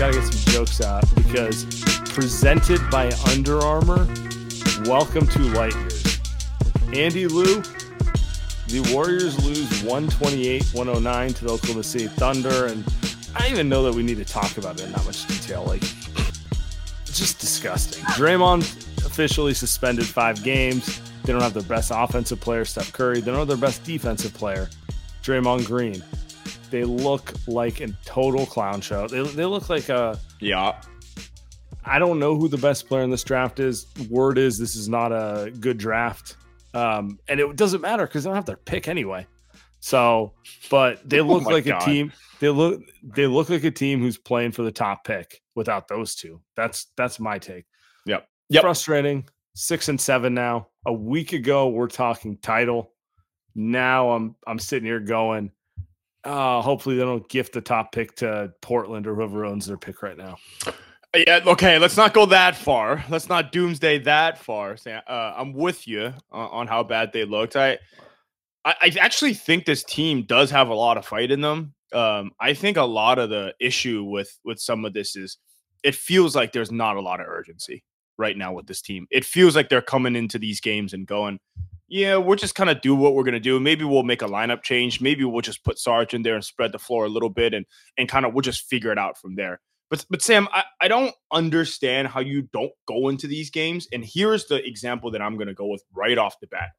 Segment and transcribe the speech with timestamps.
[0.00, 1.66] Gotta get some jokes out because
[2.06, 4.08] presented by Under Armour,
[4.86, 6.20] welcome to light years.
[6.94, 7.62] Andy Liu,
[8.68, 12.68] the Warriors lose 128 109 to the Oklahoma City Thunder.
[12.68, 12.82] And
[13.36, 15.64] I don't even know that we need to talk about it in that much detail.
[15.66, 15.82] Like,
[17.04, 18.02] just disgusting.
[18.14, 18.62] Draymond
[19.04, 20.98] officially suspended five games.
[21.24, 23.20] They don't have their best offensive player, Steph Curry.
[23.20, 24.70] They don't have their best defensive player,
[25.22, 26.02] Draymond Green.
[26.70, 29.08] They look like a total clown show.
[29.08, 30.18] They, they look like a.
[30.40, 30.80] Yeah.
[31.84, 33.86] I don't know who the best player in this draft is.
[34.08, 36.36] Word is this is not a good draft.
[36.74, 39.26] Um, and it doesn't matter because they don't have their pick anyway.
[39.80, 40.34] So,
[40.70, 41.82] but they look my like God.
[41.82, 42.12] a team.
[42.38, 46.14] They look they look like a team who's playing for the top pick without those
[46.14, 46.40] two.
[46.54, 47.64] That's that's my take.
[48.06, 48.28] Yep.
[48.50, 48.62] Yep.
[48.62, 49.28] Frustrating.
[49.54, 50.68] Six and seven now.
[50.86, 52.92] A week ago, we're talking title.
[53.54, 55.50] Now I'm I'm sitting here going,
[56.24, 60.02] uh, hopefully they don't gift the top pick to Portland or whoever owns their pick
[60.02, 60.36] right now.
[61.14, 63.04] Yeah, okay, let's not go that far.
[63.08, 64.76] Let's not doomsday that far.
[64.86, 67.56] Uh, I'm with you on, how bad they looked.
[67.56, 67.78] I,
[68.64, 71.74] I, I actually think this team does have a lot of fight in them.
[71.92, 75.38] Um, I think a lot of the issue with with some of this is
[75.82, 77.82] it feels like there's not a lot of urgency
[78.16, 79.08] right now with this team.
[79.10, 81.40] It feels like they're coming into these games and going,
[81.90, 83.58] yeah, we're just kind of do what we're gonna do.
[83.58, 85.00] Maybe we'll make a lineup change.
[85.00, 87.66] Maybe we'll just put Sarge in there and spread the floor a little bit and
[87.98, 89.60] and kind of we'll just figure it out from there.
[89.90, 93.88] But but Sam, I, I don't understand how you don't go into these games.
[93.92, 96.70] And here's the example that I'm gonna go with right off the bat.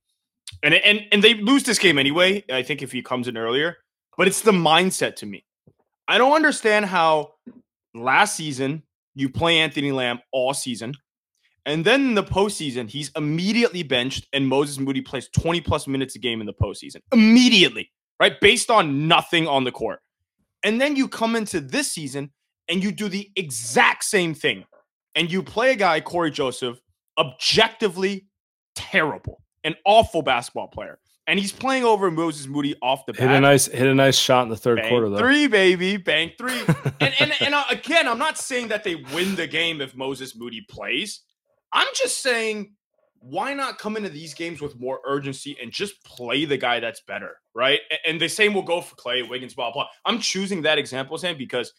[0.64, 2.46] And and and they lose this game anyway.
[2.50, 3.76] I think if he comes in earlier,
[4.18, 5.44] but it's the mindset to me.
[6.08, 7.34] I don't understand how
[7.94, 8.84] last season
[9.14, 10.94] you play Anthony Lamb all season.
[11.66, 16.16] And then in the postseason, he's immediately benched, and Moses Moody plays 20 plus minutes
[16.16, 16.98] a game in the postseason.
[17.12, 18.40] Immediately, right?
[18.40, 20.00] Based on nothing on the court.
[20.64, 22.32] And then you come into this season
[22.68, 24.66] and you do the exact same thing.
[25.16, 26.80] And you play a guy, Cory Joseph,
[27.18, 28.28] objectively
[28.76, 31.00] terrible, an awful basketball player.
[31.28, 34.44] And he's playing over Moses Moody off the Hit a nice hit a nice shot
[34.44, 35.18] in the third Bang quarter though.
[35.18, 36.60] three, baby, bang three.
[37.00, 40.36] and and and uh, again, I'm not saying that they win the game if Moses
[40.36, 41.22] Moody plays.
[41.74, 42.74] I'm just saying,
[43.20, 47.02] why not come into these games with more urgency and just play the guy that's
[47.02, 47.80] better, right?
[48.06, 49.88] And the same will go for Klay Wiggins, blah blah.
[50.06, 51.74] I'm choosing that example, Sam, because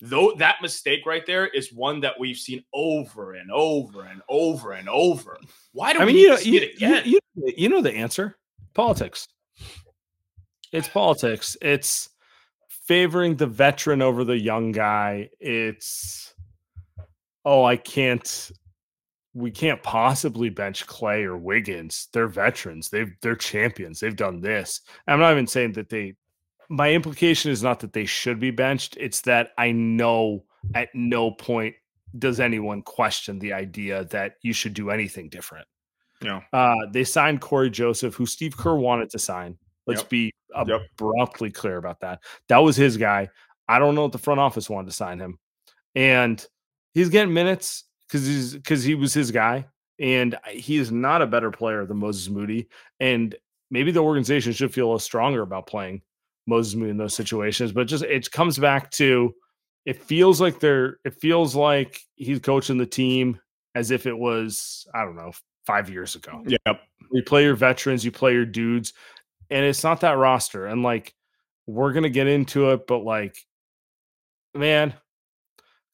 [0.00, 4.72] though that mistake right there is one that we've seen over and over and over
[4.72, 5.38] and over.
[5.72, 7.02] Why do I mean, you know, see you, it again?
[7.04, 8.36] you, you, you know the answer.
[8.74, 9.28] Politics.
[10.72, 11.56] It's politics.
[11.60, 12.10] It's
[12.68, 15.30] favoring the veteran over the young guy.
[15.38, 16.34] It's
[17.44, 18.50] oh, I can't.
[19.34, 22.08] We can't possibly bench Klay or Wiggins.
[22.12, 22.88] They're veterans.
[22.90, 24.00] They've they're champions.
[24.00, 24.80] They've done this.
[25.06, 26.14] I'm not even saying that they.
[26.68, 28.96] My implication is not that they should be benched.
[28.98, 30.44] It's that I know
[30.74, 31.74] at no point
[32.18, 35.66] does anyone question the idea that you should do anything different.
[36.22, 36.42] No.
[36.52, 39.56] Uh, they signed Cory Joseph, who Steve Kerr wanted to sign.
[39.86, 40.10] Let's Yep.
[40.10, 40.32] be
[40.66, 40.82] Yep.
[40.98, 42.20] abruptly clear about that.
[42.48, 43.30] That was his guy.
[43.68, 45.38] I don't know if the front office wanted to sign him,
[45.94, 46.44] and
[46.92, 49.66] he's getting minutes because he's because he was his guy,
[49.98, 52.68] and he is not a better player than Moses Moody.
[52.98, 53.34] And
[53.70, 56.02] maybe the organization should feel a little stronger about playing
[56.46, 57.72] Moses Moody in those situations.
[57.72, 59.34] But just it comes back to
[59.86, 63.40] it feels like they're it feels like he's coaching the team
[63.74, 65.32] as if it was I don't know
[65.66, 66.42] five years ago.
[66.46, 66.80] Yep.
[67.12, 68.92] You play your veterans, you play your dudes,
[69.50, 70.66] and it's not that roster.
[70.66, 71.14] And like,
[71.66, 73.36] we're gonna get into it, but like,
[74.54, 74.94] man,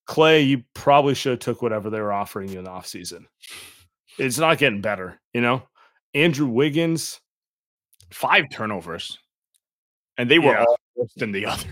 [0.09, 3.25] Klay, you probably should have took whatever they were offering you in the offseason.
[4.19, 5.63] It's not getting better, you know.
[6.15, 7.21] Andrew Wiggins,
[8.13, 9.19] five turnovers,
[10.17, 10.65] and they were Yeah.
[10.65, 11.69] all worse than the other.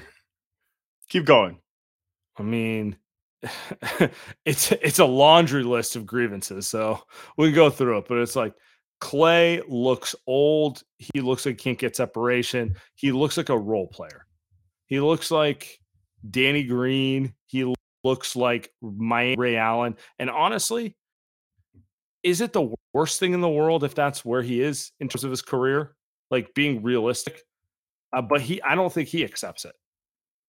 [1.09, 1.59] Keep going.
[2.37, 2.97] I mean,
[4.45, 6.67] it's it's a laundry list of grievances.
[6.67, 7.01] So
[7.37, 8.55] we can go through it, but it's like
[9.01, 10.83] Klay looks old.
[10.99, 12.75] He looks like he can't get separation.
[12.97, 14.27] He looks like a role player.
[14.87, 15.79] He looks like
[16.31, 17.33] Danny Green.
[17.47, 17.73] He
[18.05, 19.97] looks like my Ray Allen.
[20.19, 20.97] And honestly,
[22.23, 25.25] is it the worst thing in the world if that's where he is in terms
[25.25, 25.97] of his career?
[26.31, 27.43] Like being realistic.
[28.13, 29.75] Uh, but he, I don't think he accepts it.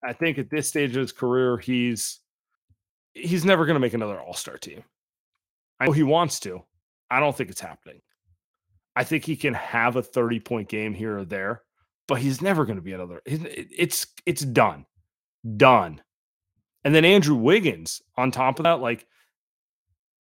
[0.04, 2.19] I think at this stage of his career, he's
[3.13, 4.84] he's never going to make another All Star team.
[5.80, 6.62] I know he wants to.
[7.10, 8.02] I don't think it's happening.
[8.96, 11.63] I think he can have a thirty point game here or there,
[12.07, 13.22] but he's never going to be another.
[13.25, 14.86] It's it's done,
[15.57, 16.02] done.
[16.85, 19.05] And then Andrew Wiggins on top of that, like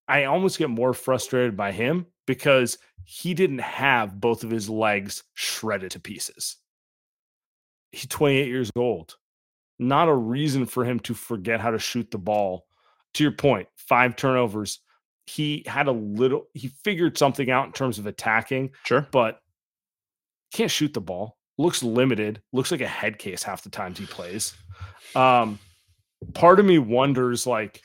[0.07, 5.23] I almost get more frustrated by him because he didn't have both of his legs
[5.35, 6.57] shredded to pieces.
[7.91, 9.15] He's 28 years old
[9.79, 12.65] not a reason for him to forget how to shoot the ball.
[13.15, 14.79] To your point, five turnovers.
[15.25, 19.07] He had a little, he figured something out in terms of attacking, Sure.
[19.11, 19.39] but
[20.53, 21.37] can't shoot the ball.
[21.57, 22.41] Looks limited.
[22.53, 24.53] Looks like a head case half the times he plays.
[25.15, 25.59] Um,
[26.33, 27.81] part of me wonders like,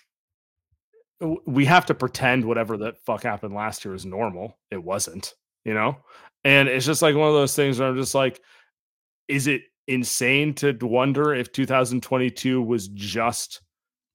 [1.47, 4.59] we have to pretend whatever that fuck happened last year is normal.
[4.71, 5.35] It wasn't,
[5.65, 5.99] you know?
[6.45, 8.41] And it's just like one of those things where I'm just like,
[9.29, 13.61] is it insane to wonder if 2022 was just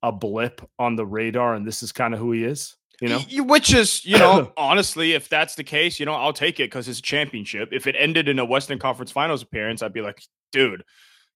[0.02, 2.76] a blip on the radar and this is kind of who he is?
[3.02, 3.20] You know?
[3.44, 6.88] Which is, you know, honestly, if that's the case, you know, I'll take it because
[6.88, 7.70] it's a championship.
[7.72, 10.84] If it ended in a Western Conference Finals appearance, I'd be like, dude,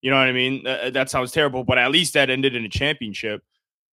[0.01, 0.65] you know what I mean?
[0.65, 3.41] Uh, that sounds terrible, but at least that ended in a championship.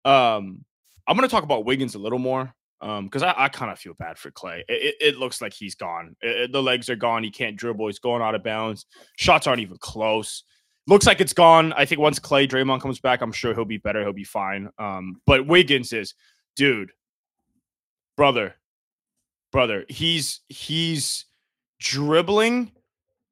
[0.04, 0.64] Um,
[1.06, 3.94] I'm going to talk about Wiggins a little more because I, I kind of feel
[3.94, 4.60] bad for Klay.
[4.60, 6.14] It, it, it looks like he's gone.
[6.20, 7.24] It- the legs are gone.
[7.24, 7.86] He can't dribble.
[7.86, 8.86] He's going out of bounds.
[9.16, 10.44] Shots aren't even close.
[10.86, 11.72] Looks like it's gone.
[11.72, 14.02] I think once Klay Draymond comes back, I'm sure he'll be better.
[14.02, 14.68] He'll be fine.
[14.78, 16.14] Um, but Wiggins is,
[16.54, 16.92] dude,
[18.16, 18.54] brother,
[19.50, 19.84] brother.
[19.88, 21.24] He's he's
[21.80, 22.70] dribbling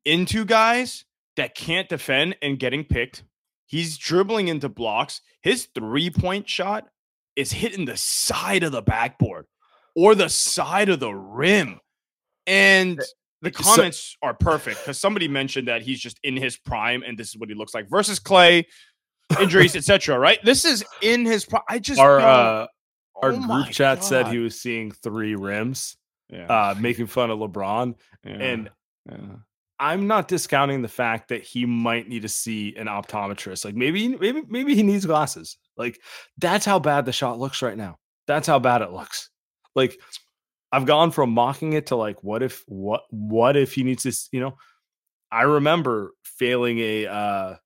[0.05, 1.05] into guys
[1.37, 3.25] that can't defend and getting picked.
[3.67, 5.21] He's dribbling into blocks.
[5.43, 6.87] His three point shot
[7.37, 9.47] is hitting the side of the backboard
[9.97, 11.81] or the side of the rim.
[12.47, 12.99] And
[13.43, 17.19] the So- comments are perfect because somebody mentioned that he's just in his prime and
[17.19, 18.65] this is what he looks like versus Klay,
[19.41, 20.19] injuries, etc.
[20.19, 20.39] Right?
[20.45, 21.63] This is in his prime.
[21.69, 22.67] I just Our uh,
[23.23, 25.97] oh my group chat said he was seeing three rims,
[26.31, 27.95] yeah, uh, making fun of LeBron.
[28.25, 28.71] yeah, And
[29.11, 29.17] yeah.
[29.79, 33.65] I'm not discounting the fact that he might need to see an optometrist.
[33.65, 35.57] Like maybe, maybe, maybe he needs glasses.
[35.77, 36.01] Like
[36.39, 37.99] that's how bad the shot looks right now.
[38.27, 39.31] That's how bad it looks.
[39.75, 39.99] Like
[40.71, 44.29] I've gone from mocking it to like, what if, what, what if he needs this?
[44.33, 44.57] You know,
[45.31, 47.57] I remember failing a uh,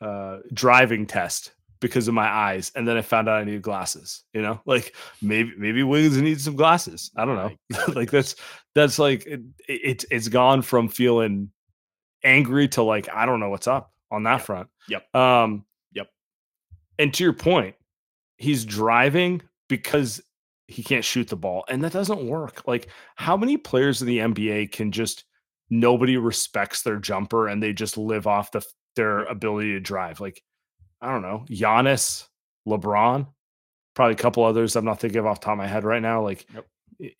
[0.00, 4.24] uh, driving test because of my eyes, and then I found out I needed glasses.
[4.32, 7.10] You know, like maybe maybe Wiggins needs some glasses.
[7.16, 7.76] I don't know.
[7.94, 8.36] like that's
[8.74, 11.50] that's like it, it's it's gone from feeling
[12.24, 14.68] angry to like I don't know what's up on that front.
[14.88, 15.14] Yep.
[15.14, 15.66] Um.
[15.92, 16.06] Yep.
[16.98, 17.74] And to your point,
[18.38, 20.22] he's driving because
[20.68, 22.66] he can't shoot the ball, and that doesn't work.
[22.66, 25.24] Like how many players in the NBA can just
[25.68, 28.64] nobody respects their jumper and they just live off the
[28.96, 30.20] their ability to drive?
[30.20, 30.42] Like
[31.02, 32.26] I don't know, Giannis,
[32.66, 33.26] LeBron,
[33.94, 36.00] probably a couple others I'm not thinking of off the top of my head right
[36.00, 36.22] now.
[36.22, 36.66] Like Yep.
[37.02, 37.14] i-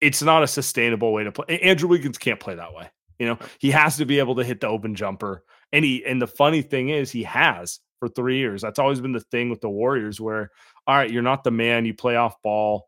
[0.00, 1.58] it's not a sustainable way to play.
[1.60, 2.88] Andrew Wiggins can't play that way.
[3.18, 5.44] You know, he has to be able to hit the open jumper.
[5.72, 8.62] And he and the funny thing is he has for three years.
[8.62, 10.50] That's always been the thing with the Warriors where,
[10.86, 12.86] all right, you're not the man, you play off ball.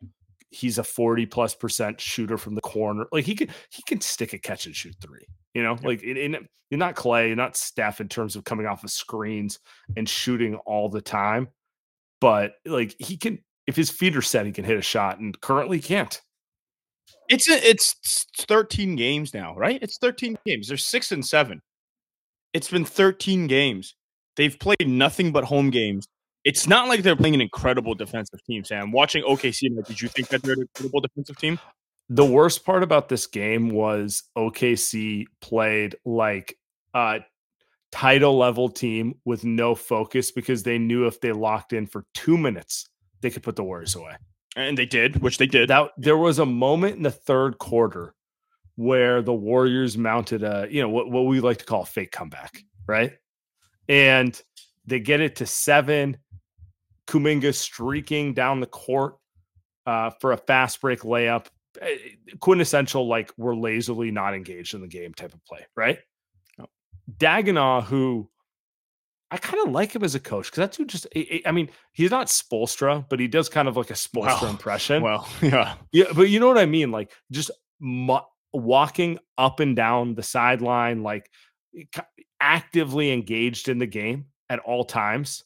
[0.50, 3.06] He's a 40 plus percent shooter from the corner.
[3.12, 5.26] Like he can he can stick a catch and shoot three.
[5.54, 8.66] You know, like in, in, you're not Klay, you're not Steph in terms of coming
[8.66, 9.58] off of screens
[9.96, 11.48] and shooting all the time.
[12.20, 15.38] But like he can, if his feet are set, he can hit a shot, and
[15.40, 16.20] currently can't.
[17.28, 19.78] It's a, it's 13 games now, right?
[19.82, 20.68] It's 13 games.
[20.68, 21.60] They're six and seven.
[22.52, 23.94] It's been 13 games.
[24.36, 26.06] They've played nothing but home games.
[26.44, 28.92] It's not like they're playing an incredible defensive team, Sam.
[28.92, 31.58] Watching OKC, did you think that they're an incredible defensive team?
[32.08, 36.56] The worst part about this game was OKC played like
[36.94, 37.20] a
[37.92, 42.36] title level team with no focus because they knew if they locked in for two
[42.38, 42.88] minutes,
[43.20, 44.16] they could put the Warriors away.
[44.56, 45.68] and they did, which they did.
[45.68, 48.14] That there was a moment in the third quarter
[48.76, 52.12] where the Warriors mounted a, you know, what, what we like to call a fake
[52.12, 53.12] comeback, right?
[53.88, 54.40] And
[54.86, 56.16] they get it to seven.
[57.10, 59.16] Kuminga streaking down the court
[59.86, 61.46] uh, for a fast break layup.
[61.80, 61.96] Eh,
[62.40, 65.98] quintessential, like we're lazily not engaged in the game type of play, right?
[66.60, 66.66] Oh.
[67.18, 68.30] Daigneault, who
[69.32, 71.06] I kind of like him as a coach because that's who just.
[71.46, 75.02] I mean, he's not Spoelstra, but he does kind of like a Spoelstra well, impression.
[75.02, 77.50] Well, yeah, yeah, but you know what I mean, like just
[77.80, 78.18] mu-
[78.52, 81.30] walking up and down the sideline, like
[82.40, 85.44] actively engaged in the game at all times.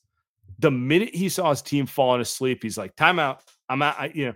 [0.58, 3.40] The minute he saw his team falling asleep, he's like, "Timeout!
[3.68, 4.34] I'm out." I, you know,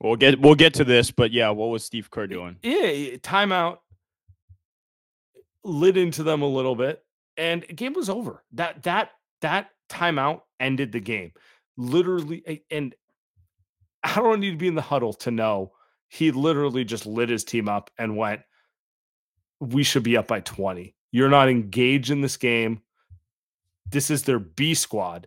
[0.00, 2.56] we'll get we'll get to this, but yeah, what was Steve Kerr doing?
[2.62, 3.78] Yeah, timeout.
[5.62, 7.04] Lit into them a little bit
[7.40, 8.44] and game was over.
[8.52, 11.32] That that that timeout ended the game.
[11.76, 12.94] Literally, and
[14.04, 15.72] I don't need to be in the huddle to know
[16.08, 18.42] he literally just lit his team up and went,
[19.58, 20.94] "We should be up by 20.
[21.12, 22.82] You're not engaged in this game.
[23.90, 25.26] This is their B squad.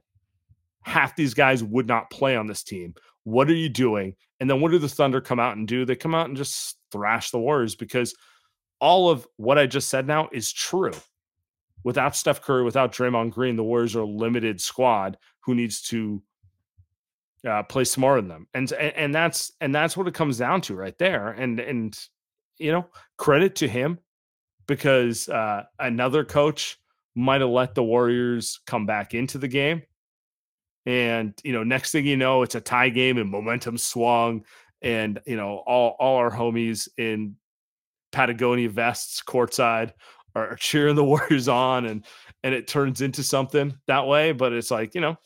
[0.85, 2.93] Half these guys would not play on this team.
[3.23, 5.85] What are you doing?" And then what do the Thunder come out and do?
[5.85, 8.15] They come out and just thrash the Warriors because
[8.79, 10.91] all of what I just said now is true
[11.83, 16.21] without Steph Curry, without Draymond Green, the Warriors are a limited squad who needs to
[17.47, 20.61] uh, play smarter than them, and, and and that's and that's what it comes down
[20.61, 21.29] to right there.
[21.29, 21.97] And and
[22.57, 22.87] you know,
[23.17, 23.99] credit to him
[24.67, 26.77] because uh, another coach
[27.15, 29.81] might have let the Warriors come back into the game.
[30.85, 34.43] And you know, next thing you know, it's a tie game and momentum swung,
[34.81, 37.35] and you know, all all our homies in
[38.11, 39.93] Patagonia vests courtside
[40.35, 42.05] are cheering the Warriors on and
[42.43, 44.31] and it turns into something that way.
[44.31, 45.17] But it's like, you know,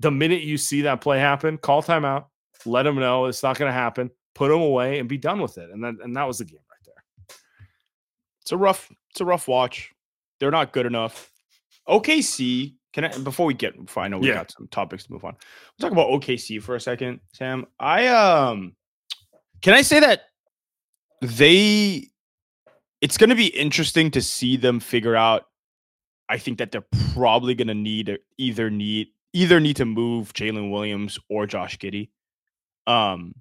[0.00, 2.26] the minute you see that play happen, call timeout,
[2.64, 5.58] let them know it's not going to happen, put them away and be done with
[5.58, 5.70] it.
[5.70, 7.36] And then and that was the game right there.
[8.42, 9.92] It's a rough, it's a rough watch.
[10.40, 11.30] They're not good enough.
[11.88, 14.34] OKC, can I before we get before I know we yeah.
[14.34, 15.36] got some topics to move on.
[15.78, 17.66] We'll talk about OKC for a second, Sam.
[17.78, 18.74] I um
[19.60, 20.22] can I say that
[21.20, 22.08] they
[23.00, 25.44] it's going to be interesting to see them figure out.
[26.28, 30.70] I think that they're probably going to need either need either need to move Jalen
[30.70, 32.10] Williams or Josh Giddey.
[32.86, 33.34] Um,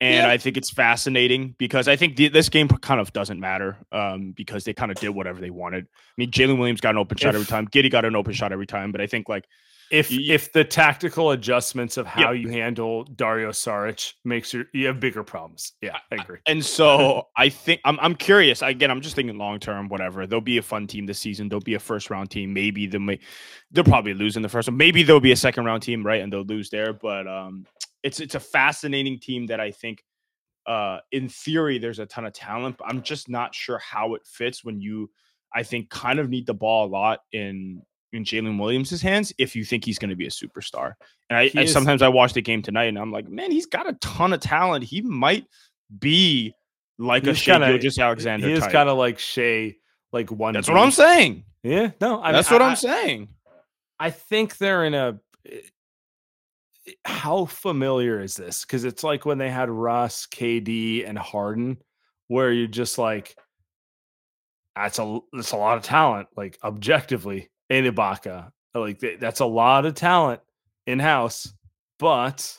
[0.00, 0.30] and yeah.
[0.30, 4.32] I think it's fascinating because I think the, this game kind of doesn't matter um,
[4.34, 5.84] because they kind of did whatever they wanted.
[5.84, 7.68] I mean, Jalen Williams got an open shot every time.
[7.68, 8.92] Giddey got an open shot every time.
[8.92, 9.44] But I think like
[9.90, 12.42] if if the tactical adjustments of how yep.
[12.42, 15.72] you handle Dario Saric makes you you have bigger problems.
[15.82, 16.38] Yeah, I agree.
[16.46, 18.62] And so I think I'm I'm curious.
[18.62, 19.88] Again, I'm just thinking long term.
[19.88, 20.26] Whatever.
[20.26, 21.48] They'll be a fun team this season.
[21.48, 22.54] They'll be a first round team.
[22.54, 23.18] Maybe they may
[23.72, 24.76] they'll probably lose in the first one.
[24.76, 26.22] Maybe they'll be a second round team, right?
[26.22, 26.92] And they'll lose there.
[26.92, 27.66] But um,
[28.02, 30.02] it's it's a fascinating team that I think.
[30.66, 34.22] Uh, in theory, there's a ton of talent, but I'm just not sure how it
[34.24, 35.10] fits when you,
[35.52, 39.56] I think, kind of need the ball a lot in in Jalen Williams' hands if
[39.56, 40.92] you think he's going to be a superstar.
[41.28, 43.88] And I, I sometimes I watch the game tonight and I'm like, man, he's got
[43.88, 44.84] a ton of talent.
[44.84, 45.46] He might
[45.98, 46.54] be
[46.98, 48.46] like a Shai Gilgeous-Alexander.
[48.46, 49.76] He is kind of like Shai,
[50.12, 50.52] like one.
[50.54, 51.44] That's what I'm saying.
[51.64, 53.28] Yeah, no, I that's mean, what I, I'm saying.
[53.98, 55.18] I think they're in a.
[57.04, 58.64] How familiar is this?
[58.64, 61.78] Because it's like when they had Russ, KD, and Harden,
[62.28, 63.36] where you're just like,
[64.76, 68.50] that's a that's a lot of talent, like objectively and Ibaka.
[68.74, 70.40] Like that's a lot of talent
[70.86, 71.52] in house,
[71.98, 72.58] but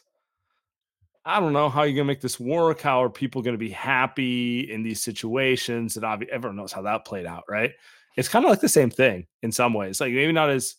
[1.23, 2.81] I don't know how you're gonna make this work.
[2.81, 5.95] How are people gonna be happy in these situations?
[5.95, 7.71] And obviously, everyone knows how that played out, right?
[8.17, 10.01] It's kind of like the same thing in some ways.
[10.01, 10.75] Like maybe not as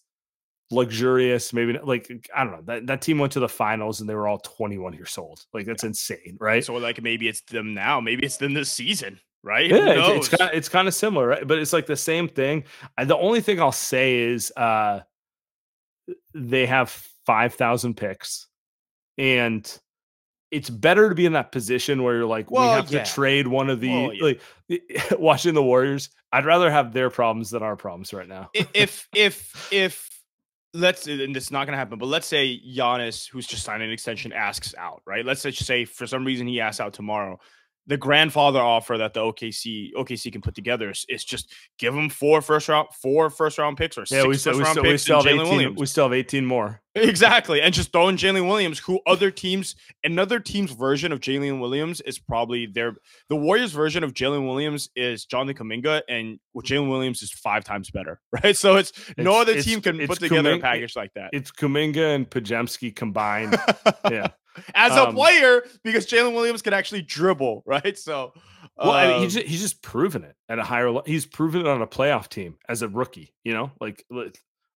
[0.72, 2.62] luxurious, maybe not, like I don't know.
[2.64, 5.44] That that team went to the finals and they were all 21 years old.
[5.52, 6.64] Like that's insane, right?
[6.64, 8.00] So like maybe it's them now.
[8.00, 9.70] Maybe it's them this season right?
[9.70, 11.46] Yeah, it's, it's kind of it's kind of similar, right?
[11.46, 12.64] But it's like the same thing.
[12.96, 15.00] And the only thing I'll say is uh
[16.34, 16.90] they have
[17.26, 18.46] five thousand picks,
[19.18, 19.78] and
[20.50, 23.02] it's better to be in that position where you're like, well, we have yeah.
[23.02, 24.24] to trade one of the well, yeah.
[24.24, 26.10] like watching the Warriors.
[26.30, 28.50] I'd rather have their problems than our problems right now.
[28.54, 30.11] if if if
[30.74, 33.90] let's and it's not going to happen but let's say Giannis who's just signed an
[33.90, 35.24] extension asks out right?
[35.24, 37.38] Let's just say for some reason he asks out tomorrow.
[37.88, 42.08] The grandfather offer that the OKC OKC can put together is, is just give them
[42.08, 45.22] four first round four first round picks or yeah we still we still, we still
[45.22, 47.62] have 18, we still have 18 more Exactly.
[47.62, 52.18] And just throwing Jalen Williams, who other teams, another team's version of Jalen Williams is
[52.18, 52.94] probably their
[53.28, 57.90] the Warriors version of Jalen Williams is Jonathan Kuminga, and Jalen Williams is five times
[57.90, 58.56] better, right?
[58.56, 61.30] So it's, it's no other team can put together Kuminga, a package like that.
[61.32, 63.56] It's Kuminga and Podziemski combined.
[64.10, 64.28] yeah.
[64.74, 67.96] As a um, player, because Jalen Williams can actually dribble, right?
[67.98, 68.32] So
[68.76, 71.04] well, um, I mean, he's um just, he's just proven it at a higher level.
[71.06, 74.04] He's proven it on a playoff team as a rookie, you know, like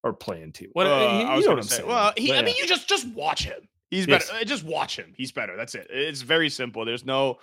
[0.06, 0.70] or playing team.
[0.72, 1.82] What uh, you, I was going to say.
[1.82, 3.68] Well, he, I mean, you just just watch him.
[3.90, 4.25] He's better.
[4.30, 4.42] Yes.
[4.42, 5.12] Uh, just watch him.
[5.16, 5.56] He's better.
[5.56, 5.86] That's it.
[5.90, 6.84] It's very simple.
[6.84, 7.38] There's no,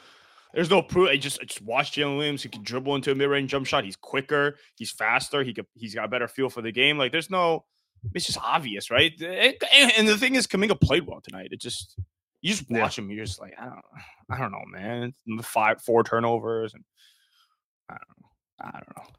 [0.54, 1.10] there's no proof.
[1.10, 2.44] I just just watch Jalen Williams.
[2.44, 3.84] He can dribble into a mid range jump shot.
[3.84, 4.58] He's quicker.
[4.76, 5.44] He's faster.
[5.44, 5.68] He could.
[5.74, 6.98] He's got a better feel for the game.
[6.98, 7.66] Like there's no.
[8.14, 9.14] It's just obvious, right?
[9.18, 9.64] It,
[9.98, 11.50] and the thing is, Kuminga played well tonight.
[11.52, 11.96] It just
[12.42, 13.04] you just watch yeah.
[13.04, 13.12] him.
[13.12, 13.82] You're just like I don't.
[14.30, 15.14] I don't know, man.
[15.26, 16.84] The five, four turnovers, and
[17.90, 18.30] I don't know.
[18.60, 19.14] I don't know.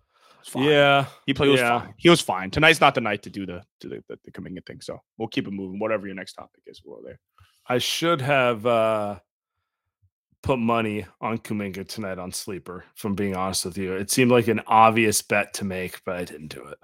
[0.54, 1.50] Yeah, he played.
[1.50, 1.80] Was yeah.
[1.80, 1.94] fine.
[1.96, 2.50] He was fine.
[2.50, 4.80] Tonight's not the night to do the to the, the, the Kuminga thing.
[4.80, 5.78] So we'll keep it moving.
[5.78, 7.18] Whatever your next topic is, we'll there.
[7.66, 9.18] I should have uh
[10.42, 12.84] put money on Kuminga tonight on sleeper.
[12.94, 16.24] From being honest with you, it seemed like an obvious bet to make, but I
[16.24, 16.78] didn't do it.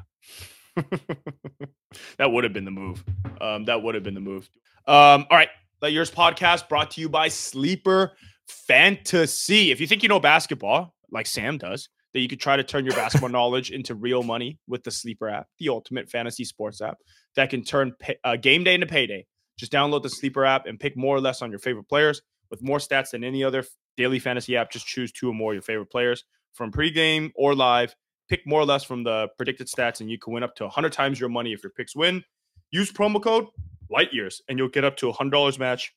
[2.18, 3.04] that would have been the move.
[3.40, 4.48] Um, that would have been the move.
[4.86, 5.50] Um, all right,
[5.82, 8.12] Light Years podcast brought to you by Sleeper
[8.48, 9.70] Fantasy.
[9.70, 12.84] If you think you know basketball, like Sam does, that you could try to turn
[12.84, 16.98] your basketball knowledge into real money with the Sleeper app, the ultimate fantasy sports app
[17.36, 19.26] that can turn pay, uh, game day into payday.
[19.58, 22.22] Just download the Sleeper app and pick more or less on your favorite players.
[22.50, 23.64] With more stats than any other
[23.96, 26.24] daily fantasy app, just choose two or more of your favorite players
[26.54, 27.94] from pregame or live.
[28.28, 30.92] Pick more or less from the predicted stats, and you can win up to 100
[30.92, 32.24] times your money if your picks win.
[32.70, 33.46] Use promo code
[33.90, 35.92] Light Years, and you'll get up to a $100 match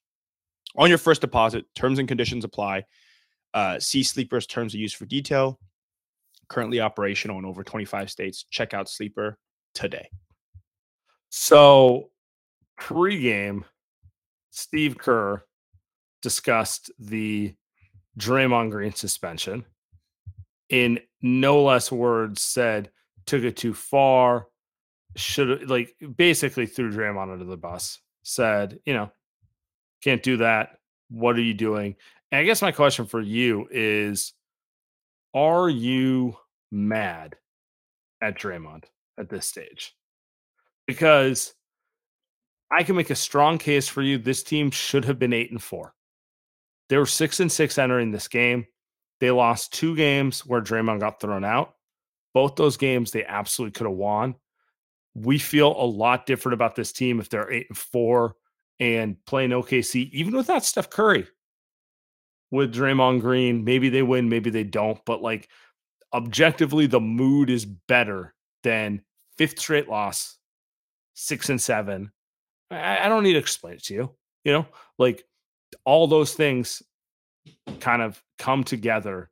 [0.76, 1.66] on your first deposit.
[1.76, 2.84] Terms and conditions apply.
[3.54, 5.60] Uh, see Sleeper's terms of use for detail
[6.54, 8.46] currently operational in over 25 states.
[8.50, 9.38] Check out Sleeper
[9.74, 10.08] today.
[11.30, 12.12] So,
[12.80, 13.64] pregame,
[14.52, 15.44] Steve Kerr
[16.22, 17.56] discussed the
[18.20, 19.66] Draymond Green suspension.
[20.70, 22.92] In no less words, said
[23.26, 24.48] took it too far.
[25.16, 28.00] Should like basically threw Draymond under the bus.
[28.24, 29.12] Said, you know,
[30.04, 30.78] can't do that.
[31.10, 31.96] What are you doing?
[32.32, 34.34] And I guess my question for you is
[35.34, 36.36] are you
[36.74, 37.36] mad
[38.22, 38.84] at Draymond
[39.18, 39.96] at this stage?
[40.88, 41.54] Because
[42.72, 44.18] I can make a strong case for you.
[44.18, 45.94] This team should have been eight and four.
[46.90, 48.66] They were six and six entering this game.
[49.20, 51.76] They lost two games where Draymond got thrown out.
[52.34, 54.36] Both those games they absolutely could have won.
[55.14, 58.36] We feel a lot different about this team if they're eight and four
[58.80, 61.28] and playing OKC, even without Steph Curry
[62.52, 63.64] with Draymond Green.
[63.64, 65.00] Maybe they win, maybe they don't.
[65.06, 65.50] But like
[66.14, 69.02] objectively, the mood is better than
[69.38, 70.38] fifth straight loss,
[71.14, 72.12] six and seven.
[72.72, 74.16] I, I don't need to explain it to you.
[74.44, 75.24] You know, like
[75.86, 76.84] all those things
[77.80, 79.30] kind of come together.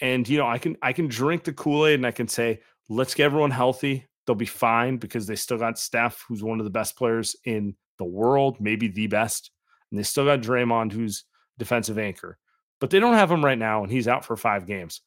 [0.00, 3.14] And you know, I can I can drink the Kool-Aid and I can say, let's
[3.14, 4.06] get everyone healthy.
[4.26, 7.74] They'll be fine because they still got Steph, who's one of the best players in
[7.98, 9.50] the world, maybe the best.
[9.90, 11.24] And they still got Draymond, who's
[11.58, 12.38] defensive anchor
[12.80, 15.00] but they don't have him right now, and he's out for five games.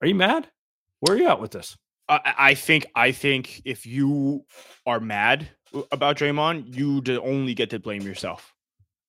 [0.00, 0.48] Are you mad?
[1.00, 1.76] Where are you at with this?
[2.08, 4.44] I, I think I think if you
[4.86, 5.48] are mad
[5.92, 8.52] about Draymond, you only get to blame yourself.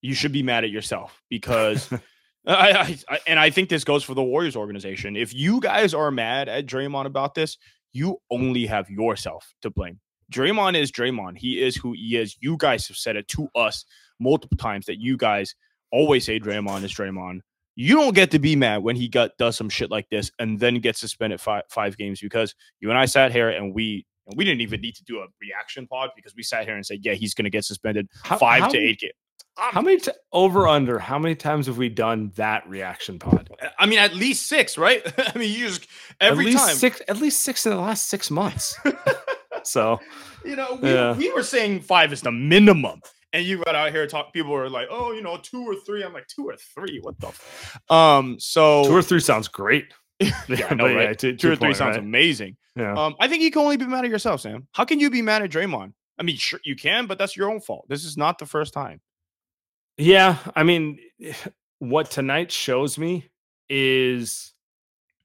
[0.02, 1.92] You should be mad at yourself because
[2.48, 5.16] I, I, I, and I think this goes for the Warriors organization.
[5.16, 7.58] If you guys are mad at Draymond about this,
[7.94, 10.00] you only have yourself to blame.
[10.32, 11.38] Draymond is Draymond.
[11.38, 12.38] He is who he is.
[12.40, 13.84] You guys have said it to us
[14.20, 15.56] multiple times that you guys
[15.92, 17.42] always say Draymond is Draymond
[17.76, 20.60] you don't get to be mad when he got does some shit like this and
[20.60, 24.38] then gets suspended five five games because you and I sat here and we and
[24.38, 27.00] we didn't even need to do a reaction pod because we sat here and said,
[27.04, 29.14] yeah, he's going to get suspended how, five how, to eight games.
[29.58, 31.00] Um how many t- over under?
[31.00, 33.50] How many times have we done that reaction pod?
[33.78, 35.02] I mean, at least six, right?
[35.36, 35.88] I mean, you just
[36.20, 38.78] every at least time six, at least six in the last six months.
[39.64, 40.00] so,
[40.46, 41.16] you know, we, yeah.
[41.18, 43.02] we were saying five is the minimum
[43.34, 46.04] and you got out here talk people are like oh you know two or three.
[46.04, 47.00] I'm like two or three?
[47.02, 47.80] What the f-?
[47.90, 49.94] um so two or three sounds great.
[50.48, 51.10] Yeah, no, right?
[51.10, 52.04] Yeah, two, two, or three point, sounds right?
[52.04, 52.58] amazing.
[52.76, 52.94] Yeah.
[52.94, 54.68] Um i think you can only be mad at yourself sam.
[54.72, 55.94] How can you be mad at Draymond?
[56.20, 57.86] I mean sure you can but that's your own fault.
[57.90, 59.02] This is not the first time.
[59.98, 61.00] Yeah i mean
[61.80, 63.30] what tonight shows me
[63.70, 64.54] is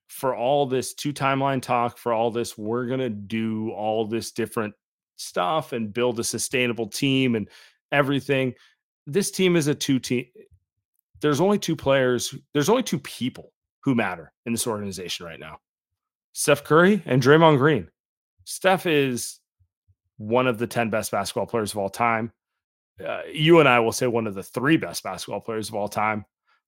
[0.09, 4.75] for all this two timeline talk for all this we're gonna do all this different
[5.16, 7.49] stuff and build a sustainable team and
[7.92, 8.55] everything.
[9.07, 10.27] This team is a two team.
[11.20, 12.35] There's only two players.
[12.53, 15.59] There's only two people who matter in this organization right now
[16.33, 17.88] Steph Curry and Draymond Green.
[18.44, 19.40] Steph is
[20.18, 22.33] one of the 10 best basketball players of all time.
[23.07, 25.88] uh, you and I will say one of the three best basketball players of all
[25.88, 26.25] time,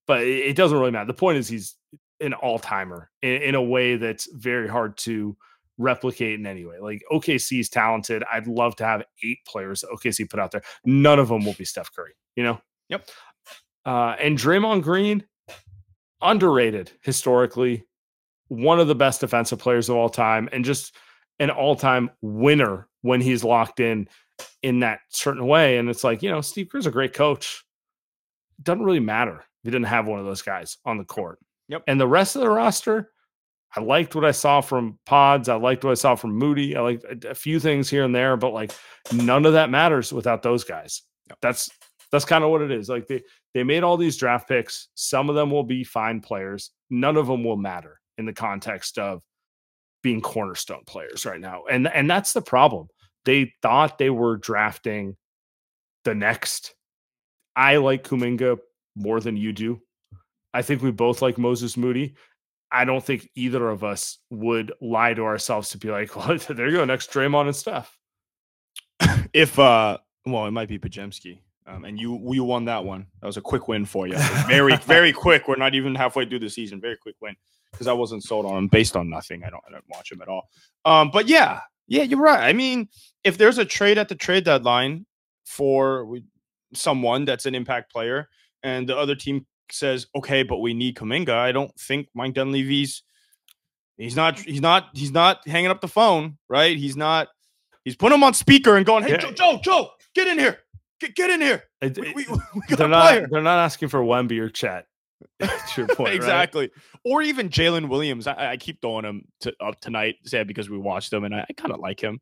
[0.06, 1.06] but it, it doesn't really matter.
[1.06, 1.74] The point is he's
[2.20, 5.36] an all timer in, in, a way that's very hard to
[5.78, 6.78] replicate in any way.
[6.80, 8.24] Like OKC is talented.
[8.30, 10.62] I'd love to have eight players OKC put out there.
[10.84, 12.60] None of them will be Steph Curry, you know?
[12.88, 13.08] Yep.
[13.86, 15.24] Uh, and Draymond Green,
[16.20, 17.86] underrated historically,
[18.48, 20.94] one of the best defensive players of all time, and just
[21.38, 24.08] an all time winner when he's locked in
[24.62, 25.78] in that certain way.
[25.78, 27.64] And it's like, you know, Steve Kerr's a great coach.
[28.62, 31.38] Doesn't really matter if he didn't have one of those guys on the court.
[31.68, 31.84] Yep.
[31.86, 33.10] And the rest of the roster,
[33.76, 35.48] I liked what I saw from Pods.
[35.48, 36.76] I liked what I saw from Moody.
[36.76, 38.72] I liked a, few things here and there, but like
[39.12, 41.02] none of that matters without those guys.
[41.28, 41.38] Yep.
[41.42, 41.70] That's
[42.10, 42.88] that's kind of what it is.
[42.88, 43.22] Like they
[43.54, 44.88] they made all these draft picks.
[44.94, 46.70] Some of them will be fine players.
[46.90, 49.20] None of them will matter in the context of
[50.02, 51.64] being cornerstone players right now.
[51.70, 52.88] And and that's the problem.
[53.24, 55.16] They thought they were drafting
[56.04, 56.74] the next.
[57.54, 58.58] I like Kuminga
[58.96, 59.80] more than you do.
[60.54, 62.14] I think we both like Moses Moody.
[62.70, 66.68] I don't think either of us would lie to ourselves to be like, well, there
[66.68, 67.96] you go, next Draymond and Steph.
[69.32, 71.40] if uh well, it might be Podziemski.
[71.66, 73.06] Um, and you you won that one.
[73.20, 74.16] That was a quick win for you.
[74.46, 75.48] Very very quick.
[75.48, 76.80] We're not even halfway through the season.
[76.80, 77.36] Very quick win
[77.72, 79.44] because I wasn't sold on him based on nothing.
[79.44, 80.48] I don't I don't watch him at all.
[80.86, 82.42] Um, but yeah, yeah, you're right.
[82.42, 82.88] I mean,
[83.22, 85.04] if there's a trade at the trade deadline
[85.44, 86.18] for
[86.72, 88.28] someone that's an impact player,
[88.62, 91.30] and the other team says, "Okay, but we need Kuminga.
[91.30, 93.02] I don't think Mike Dunleavy's
[93.96, 96.76] he's not he's not he's not hanging up the phone, right?
[96.76, 97.28] He's not
[97.84, 99.18] he's putting him on speaker and going, "Hey, yeah.
[99.18, 100.58] Joe, Joe, Joe, get in here,
[101.00, 102.12] get get in here." We, we,
[102.54, 103.28] we they're not player.
[103.30, 104.86] they're not asking for Wemby or Chet.
[105.76, 106.62] your point, exactly.
[106.62, 106.70] Right?
[107.04, 108.26] Or even Jalen Williams.
[108.26, 111.44] I, I, keep throwing him to, up tonight, say because we watched him and I,
[111.48, 112.20] I kind of like him.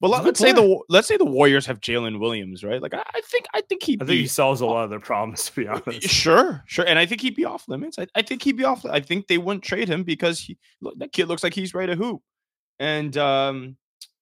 [0.00, 2.80] But let, us say the let's say the Warriors have Jalen Williams, right?
[2.80, 5.00] Like I, I, think I think he I think he solves a lot of their
[5.00, 5.44] problems.
[5.50, 7.98] To be honest, sure, sure, and I think he'd be off limits.
[7.98, 8.84] I, I think he'd be off.
[8.86, 11.92] I think they wouldn't trade him because he look, that kid looks like he's ready
[11.92, 12.22] to hoop,
[12.78, 13.76] and um,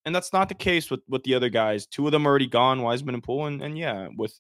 [0.05, 1.87] and that's not the case with with the other guys.
[1.87, 4.39] Two of them already gone, Wiseman and Poole, and, and yeah, with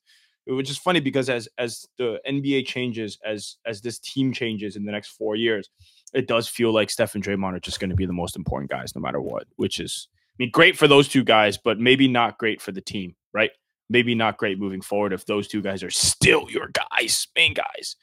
[0.48, 4.85] which is funny because as as the NBA changes, as as this team changes in
[4.85, 5.68] the next four years,
[6.14, 8.70] it does feel like Steph and Draymond are just going to be the most important
[8.70, 9.46] guys no matter what.
[9.57, 13.14] Which is, mean, great for those two guys, but maybe not great for the team,
[13.33, 13.51] right?
[13.90, 17.96] Maybe not great moving forward if those two guys are still your guys, main guys.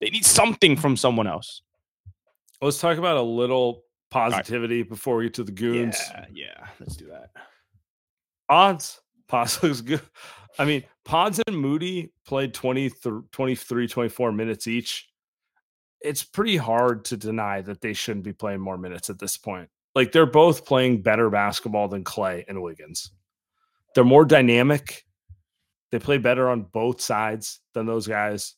[0.00, 1.62] They need something from someone else.
[2.62, 4.88] Let's talk about a little positivity right.
[4.88, 5.98] before we get to the goons.
[6.10, 7.30] Yeah, yeah, let's do that.
[8.48, 9.00] Odds.
[9.30, 10.02] Pods looks good.
[10.58, 12.90] I mean, Pods and Moody played 20,
[13.30, 15.08] 23, 24 minutes each.
[16.00, 19.68] It's pretty hard to deny that they shouldn't be playing more minutes at this point.
[19.94, 23.10] Like they're both playing better basketball than Klay and Wiggins.
[23.94, 25.04] They're more dynamic.
[25.90, 28.54] They play better on both sides than those guys.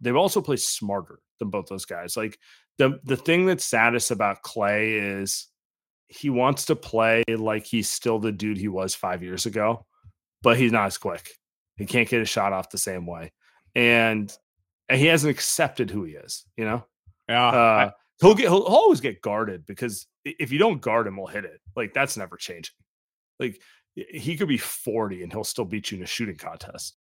[0.00, 2.16] They also play smarter than both those guys.
[2.16, 2.38] Like
[2.76, 5.48] the the thing that's saddest about Klay is
[6.08, 9.86] he wants to play like he's still the dude he was five years ago
[10.44, 11.30] but he's not as quick.
[11.76, 13.32] He can't get a shot off the same way,
[13.74, 14.32] and
[14.88, 16.44] and he hasn't accepted who he is.
[16.56, 16.86] You know,
[17.28, 17.48] yeah.
[17.48, 21.16] Uh, I, he'll get he'll, he'll always get guarded because if you don't guard him,
[21.16, 21.60] he'll hit it.
[21.76, 22.74] Like that's never changing.
[23.38, 23.60] Like
[23.94, 26.96] he could be forty and he'll still beat you in a shooting contest.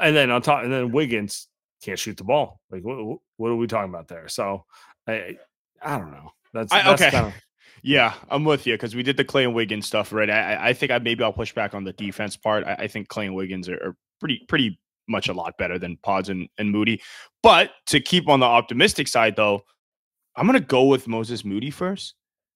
[0.00, 1.48] And then on top, and then Wiggins
[1.82, 2.60] can't shoot the ball.
[2.70, 4.28] Like what, what are we talking about there?
[4.28, 4.64] So
[5.06, 5.36] I
[5.82, 6.30] I don't know.
[6.52, 7.10] That's, I, that's okay.
[7.10, 7.34] Kind of,
[7.82, 10.28] yeah, I'm with you because we did the Klay and Wiggins stuff, right?
[10.28, 12.64] I, I think I maybe I'll push back on the defense part.
[12.64, 15.96] I, I think Klay and Wiggins are, are, pretty pretty much a lot better than
[16.02, 17.00] Pods and, and Moody.
[17.42, 19.62] But to keep on the optimistic side, though,
[20.40, 22.14] I'm gonna go with Moses Moody first.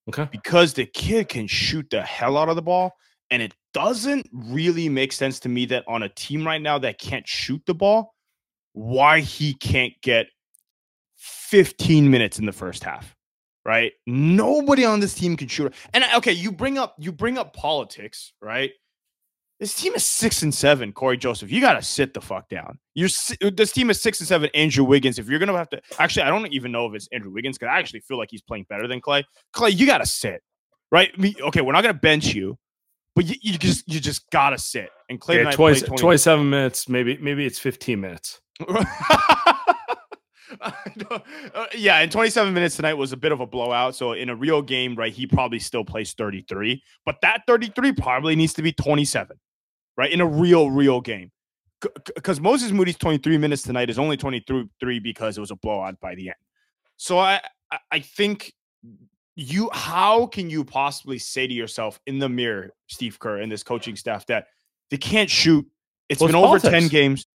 [0.09, 0.27] Okay.
[0.33, 2.93] Because the kid can shoot the hell out of the ball.
[3.31, 6.99] And it doesn't really make sense to me that on a team right now that
[6.99, 8.15] can't shoot the ball,
[8.73, 10.27] why he can't get
[11.17, 13.15] 15 minutes in the first half
[13.65, 13.93] right?
[14.07, 15.75] Nobody on this team can shoot.
[15.93, 18.73] And okay, you bring up you bring up politics, right?
[19.65, 20.93] This team is six and seven.
[20.93, 22.79] Cory Joseph, you gotta sit the fuck down.
[22.93, 23.09] You're
[23.51, 24.51] this team is six and seven.
[24.53, 25.19] Andrew Wiggins.
[25.19, 27.73] If you're gonna have to, actually, I don't even know if it's Andrew Wiggins because
[27.73, 29.25] I actually feel like he's playing better than Klay.
[29.57, 30.43] Klay, you gotta sit,
[30.93, 31.11] right?
[31.41, 32.59] okay, we're not gonna bench you,
[33.17, 34.91] but you, you just you just gotta sit.
[35.09, 38.43] And Klay, yeah, 20, 20, 27 minutes, maybe maybe it's 15 minutes.
[40.61, 43.97] uh, yeah, and 27 minutes tonight was a bit of a blowout.
[43.97, 48.37] So in a real game, right, he probably still plays 33, but that 33 probably
[48.37, 49.39] needs to be 27,
[49.97, 50.11] right?
[50.13, 51.31] In a real, real game.
[52.15, 56.15] Because Moses Moody's 23 minutes tonight is only 23 because it was a blowout by
[56.15, 56.37] the end.
[56.97, 57.41] So I
[57.91, 58.53] I think
[59.37, 63.63] you how can you possibly say to yourself in the mirror, Steve Kerr and this
[63.63, 64.47] coaching staff that
[64.91, 65.67] they can't shoot
[66.09, 66.85] It's Well, been it's over politics.
[66.85, 67.27] 10 games.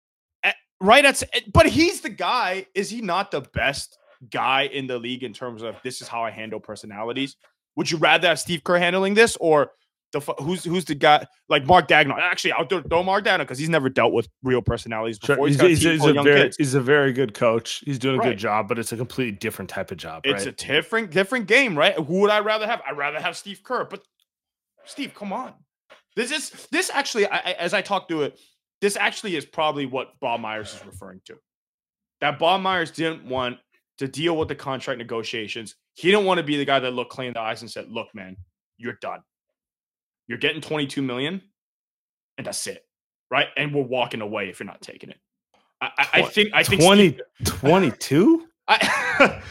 [0.45, 2.67] Eh, Right at but he's the guy.
[2.75, 3.99] Is he not the best
[4.31, 7.37] guy in the league in terms of this is how I handle personalities?
[7.77, 9.73] Would you rather have Steve Kerr handling this or
[10.13, 12.19] the who's who's the guy like Mark Daigneault?
[12.19, 15.49] Actually, I'll throw, throw Mark Daigneault because he's never dealt with real personalities Sure, before.
[15.49, 16.57] He's, got a he's- he's a very kids.
[16.57, 17.83] he's a very good coach.
[17.85, 18.31] He's doing a Right.
[18.31, 20.23] good job, but it's a completely different type of job.
[20.25, 20.55] It's right?
[20.61, 21.95] a different different game, right?
[21.95, 22.81] Who would I rather have?
[22.87, 24.03] I'd rather have Steve Kerr, but
[24.85, 25.53] Steve, come on.
[26.17, 28.41] This is this actually, I, I- as I talk through it,
[28.81, 31.37] this actually is probably what Bob Myers is referring to.
[32.21, 33.59] That Bob Myers didn't want
[33.99, 35.75] to deal with the contract negotiations.
[35.95, 37.91] He didn't want to be the guy that looked clean in the eyes and said,
[37.91, 38.37] "Look, man,
[38.77, 39.21] you're done.
[40.29, 41.43] You're getting 22 million,
[42.37, 42.85] and that's it,
[43.31, 43.49] right?
[43.57, 45.19] And we're walking away if you're not taking it."
[45.81, 48.47] I, I, I think I think 20, Steve- 22?
[48.69, 49.43] I,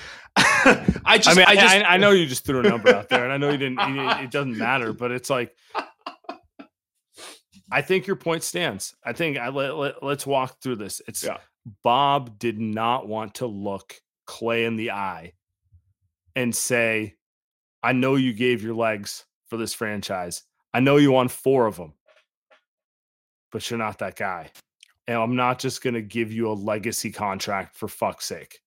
[1.05, 3.23] I just I mean, I just I, know you just threw a number out there,
[3.23, 3.79] and I know you didn't.
[3.79, 5.55] It, it doesn't matter, but it's like,
[7.71, 8.95] I think your point stands.
[9.03, 11.01] I think I let, let let's walk through this.
[11.07, 11.37] It's Yeah.
[11.83, 13.95] Bob did not want to look
[14.27, 15.33] Klay in the eye
[16.35, 17.15] and say,
[17.81, 20.43] "I know you gave your legs for this franchise.
[20.77, 21.93] I know you won four of them,
[23.51, 24.51] but you're not that guy."
[25.07, 28.59] And I'm not just going to give you a legacy contract for fuck's sake.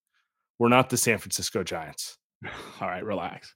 [0.59, 2.17] We're not the San Francisco Giants.
[2.81, 3.55] All right, relax.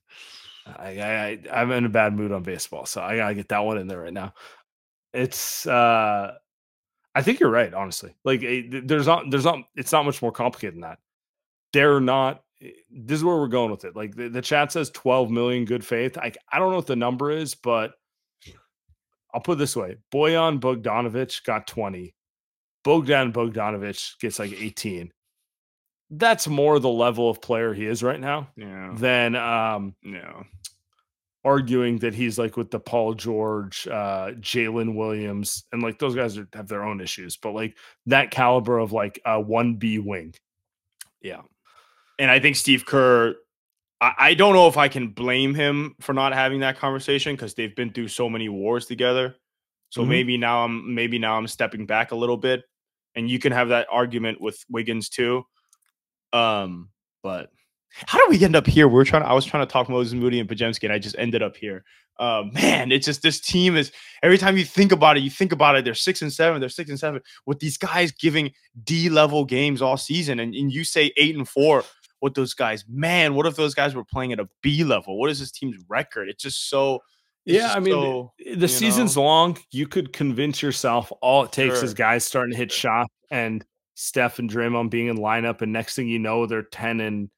[0.65, 3.77] I, I, I'm in a bad mood on baseball, so I gotta get that one
[3.77, 4.33] in there right now.
[5.13, 6.33] It's uh
[7.13, 8.15] I think you're right, honestly.
[8.23, 10.99] Like eh, th- there's not there's not it's not much more complicated than that.
[11.73, 13.95] They're not eh, this is where we're going with it.
[13.95, 16.17] Like the, the chat says 12 million good faith.
[16.17, 17.93] I I don't know what the number is, but
[19.35, 19.97] I'll put it this way.
[20.13, 22.15] Bojan Bogdanovic got 20.
[22.85, 25.11] Bogdan Bogdanovic gets like 18.
[26.09, 30.43] That's more the level of player he is right now Yeah, than um yeah.
[31.43, 36.37] arguing that he's like with the Paul George, uh, Jalen Williams, and like those guys
[36.37, 40.33] are, have their own issues, but like that caliber of like a one B wing.
[41.21, 41.41] Yeah.
[42.19, 43.35] And I think Steve Kerr,
[44.17, 47.75] I, don't know if I can blame him for not having that conversation because they've
[47.75, 49.35] been through so many wars together.
[49.89, 50.07] So Mhm.
[50.07, 52.63] maybe now I'm maybe now I'm stepping back a little bit.
[53.15, 55.45] And you can have that argument with Wiggins too.
[56.33, 56.89] Um,
[57.23, 57.49] but
[57.89, 58.89] how did we end up here?
[58.89, 61.15] We're trying to, I was trying to talk Moses Moody and Podziemski, and I just
[61.17, 61.85] ended up here.
[62.19, 63.91] Um, man, it's just this team is
[64.21, 66.69] every time you think about it, you think about it, they're six and seven, they're
[66.69, 68.51] six and seven with these guys giving
[68.83, 71.83] D level games all season, and, and you say eight and four
[72.21, 72.85] with those guys.
[72.87, 75.19] Man, what if those guys were playing at a B level?
[75.19, 76.29] What is this team's record?
[76.29, 76.95] It's just so.
[77.45, 79.57] it's Yeah, just I mean, so- eh, the season's long.
[79.71, 81.85] You could convince yourself all it takes Sure.
[81.85, 83.63] is guys starting to hit shots and
[83.95, 87.29] Steph and Draymond being in lineup, and next thing you know, they're 10 and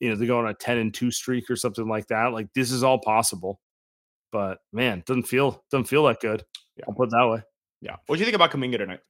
[0.00, 2.32] you know, they go on a 10 and 2 streak or something like that.
[2.32, 3.60] Like this is all possible.
[4.30, 6.44] But man, doesn't feel doesn't feel that good.
[6.76, 6.84] Yeah.
[6.88, 7.42] I'll put it that way.
[7.80, 7.96] yeah.
[8.06, 9.00] What do you think about Kuminga tonight?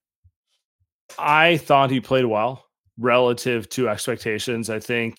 [1.18, 2.64] I thought he played well
[2.99, 4.71] relative to expectations.
[4.71, 5.17] I think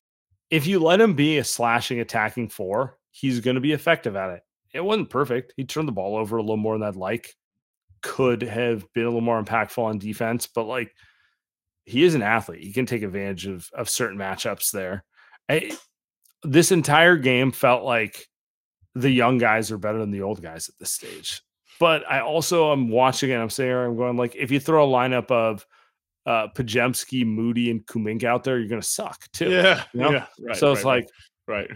[0.50, 4.32] if you let him be a slashing attacking four, he's going to be effective at
[4.32, 4.42] it.
[4.74, 5.54] It wasn't perfect.
[5.58, 7.36] He turned the ball over a little more than I'd like.
[8.02, 10.94] Could have been a little more impactful on defense, but like
[11.86, 12.64] he is an athlete.
[12.64, 15.04] He can take advantage of of certain matchups there.
[15.50, 15.72] I,
[16.44, 18.28] this entire game felt like
[18.96, 21.42] the young guys are better than the old guys at this stage.
[21.80, 23.38] But I also am watching it.
[23.38, 25.66] I'm saying I'm going like if you throw a lineup of
[26.26, 29.50] uh Podziemski, Moody, and Kuminga out there, you're gonna suck too.
[29.50, 30.12] Yeah, you know?
[30.12, 30.26] yeah.
[30.40, 31.10] Right, so it's right, like
[31.48, 31.70] right.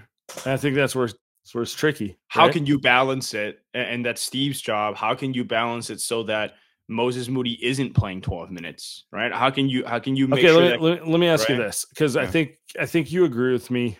[0.46, 2.18] I think that's where that's where it's tricky.
[2.28, 6.24] how can you balance it and, that's steve's job how can you balance it so
[6.24, 6.54] that
[6.88, 10.48] moses moody isn't playing 12 minutes right how can you how can you make okay?
[10.48, 12.86] sure let, that, me, let, me, let me ask you this because I think I
[12.86, 13.98] think you agree with me.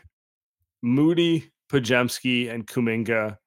[0.82, 3.38] Moody, Podziemski, and Kuminga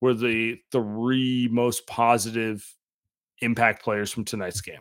[0.00, 2.66] were the three most positive
[3.40, 4.80] impact players from tonight's game.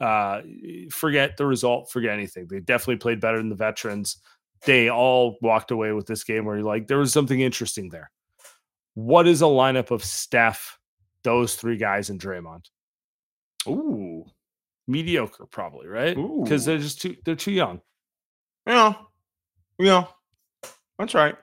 [0.00, 0.42] Uh,
[0.90, 2.46] forget the result, forget anything.
[2.48, 4.18] They definitely played better than the veterans.
[4.64, 8.10] They all walked away with this game where you're like, there was something interesting there.
[8.94, 10.78] What is a lineup of Steph,
[11.22, 12.66] those three guys, and Draymond?
[13.68, 14.24] ooh
[14.86, 16.14] Mediocre, probably, right?
[16.14, 17.80] Because they're just too they're too young.
[18.66, 18.94] yeah
[19.78, 20.04] yeah
[20.98, 21.36] that's right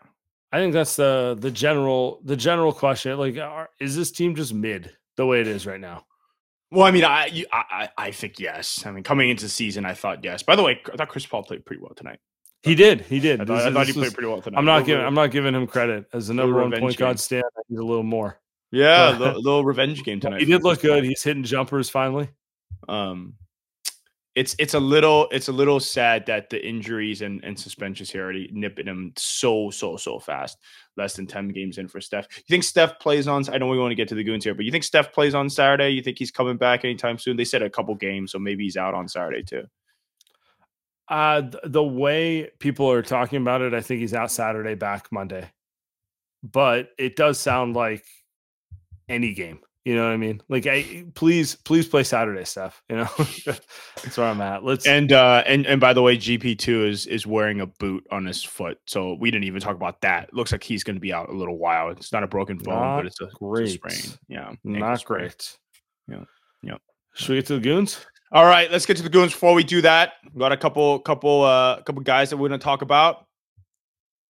[0.51, 3.17] I think that's the the general the general question.
[3.17, 6.05] Like, are, is this team just mid the way it is right now?
[6.71, 9.85] Well i mean I, you, I i think yes i mean coming into the season
[9.85, 12.19] i thought yes by the way i thought chris paul played pretty well tonight
[12.63, 13.01] He did.
[13.01, 13.41] He did.
[13.41, 15.05] i thought, This I thought he this was- played pretty well tonight I'm not giving.
[15.05, 17.43] I'm not giving him credit as the number one point guard stand.
[17.57, 18.39] I need a little more.
[18.71, 21.03] yeah little, little revenge game tonight He did look good.
[21.03, 22.29] He's hitting jumpers finally.
[22.87, 23.33] um
[24.35, 28.23] it's it's a little it's a little sad that the injuries and, and suspensions here
[28.23, 30.57] already nipping him so so so fast.
[30.95, 32.27] Less than ten games in for Steph.
[32.37, 33.43] You think Steph plays on?
[33.43, 33.63] Saturday?
[33.63, 35.35] I know we want to get to the goons here, but you think Steph plays
[35.35, 35.89] on Saturday?
[35.89, 37.35] You think he's coming back anytime soon?
[37.35, 39.63] They said a couple games, so maybe he's out on Saturday too.
[41.09, 45.49] Uh, the way people are talking about it, I think he's out Saturday, back Monday.
[46.41, 48.05] But it does sound like
[49.09, 49.59] any game.
[49.83, 50.43] You know what I mean?
[50.47, 52.83] Like, I, please, please play Saturday Steph.
[52.87, 53.09] You know,
[53.45, 54.63] that's where I'm at.
[54.63, 58.05] Let's and uh and and by the way, GP two is is wearing a boot
[58.11, 60.31] on his foot, so we didn't even talk about that.
[60.35, 61.89] looks like he's going to be out a little while.
[61.89, 63.63] It's not a broken bone, Not but it's a, great.
[63.63, 64.19] it's a sprain.
[64.27, 65.19] Yeah, not sprain.
[65.21, 65.57] great.
[66.07, 66.23] Yeah.
[66.61, 66.77] Yeah.
[67.15, 68.05] Should we get to the goons?
[68.31, 69.31] All right, let's get to the goons.
[69.33, 72.59] Before we do that, we got a couple couple uh couple guys that we're going
[72.59, 73.25] to talk about.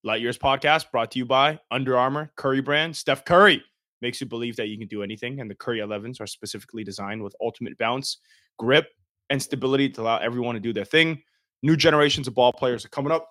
[0.05, 3.63] Light Years podcast brought to you by Under Armour, Curry brand, Steph Curry
[4.01, 5.39] makes you believe that you can do anything.
[5.39, 8.17] And the Curry 11s are specifically designed with ultimate bounce,
[8.57, 8.87] grip,
[9.29, 11.21] and stability to allow everyone to do their thing.
[11.63, 13.29] New generations of ball players are coming up,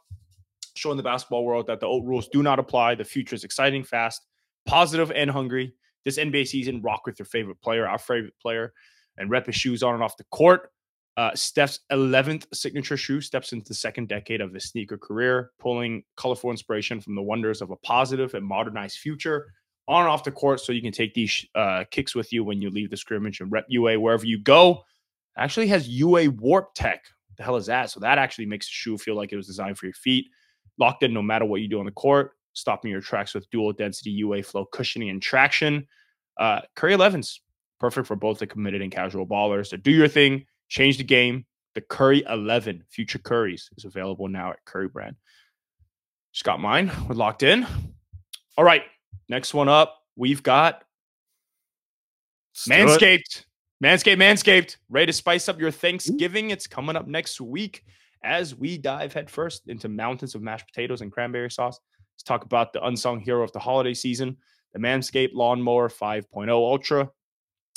[0.75, 2.95] showing the basketball world that the old rules do not apply.
[2.95, 4.27] The future is exciting, fast,
[4.67, 5.75] positive, and hungry.
[6.05, 8.73] This NBA season, rock with your favorite player, our favorite player,
[9.19, 10.71] and rep his shoes on and off the court.
[11.17, 16.03] Uh, Steph's 11th signature shoe steps into the second decade of his sneaker career, pulling
[16.17, 19.53] colorful inspiration from the wonders of a positive and modernized future
[19.91, 22.63] on and off the court so you can take these uh, kicks with you when
[22.63, 24.85] you leave the scrimmage and rep UA wherever you go.
[25.37, 27.05] Actually has UA Warp Tech.
[27.37, 27.91] The hell is that?
[27.91, 30.27] So that actually makes the shoe feel like it was designed for your feet.
[30.79, 33.73] Locked in no matter what you do on the court, stopping your tracks with dual
[33.73, 35.89] density UA flow cushioning and traction.
[36.39, 37.41] Uh, Curry 11s,
[37.81, 39.69] perfect for both the committed and casual ballers.
[39.69, 41.47] So do your thing, change the game.
[41.75, 45.17] The Curry 11 Future Curries is available now at Curry Brand.
[46.33, 46.93] Just got mine.
[47.09, 47.67] We're locked in.
[48.57, 48.83] All right.
[49.29, 50.85] Next one up, we've got
[52.69, 52.97] Let's.
[52.99, 53.45] Manscaped.
[53.83, 54.77] Manscaped, Manscaped.
[54.89, 56.51] Ready to spice up your Thanksgiving?
[56.51, 57.85] It's coming up next week
[58.23, 61.81] as we dive headfirst into mountains of mashed potatoes and cranberry sauce.
[62.15, 64.37] Let's talk about the unsung hero of the holiday season,
[64.75, 67.11] the Manscaped Lawnmower 5.0 Ultra.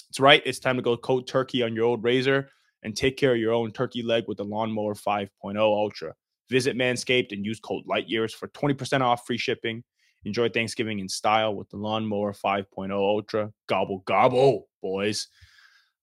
[0.10, 0.43] It's right.
[0.46, 2.50] It's time to go coat turkey on your old razor
[2.84, 6.13] and take care of your own turkey leg with the Lawnmower 5.0 Ultra.
[6.50, 9.84] Visit Manscaped and use code LIGHTYEARS for 20% off free shipping.
[10.25, 13.51] Enjoy Thanksgiving in style with the Lawnmower 5.0 Ultra.
[13.67, 15.27] Gobble, gobble, boys.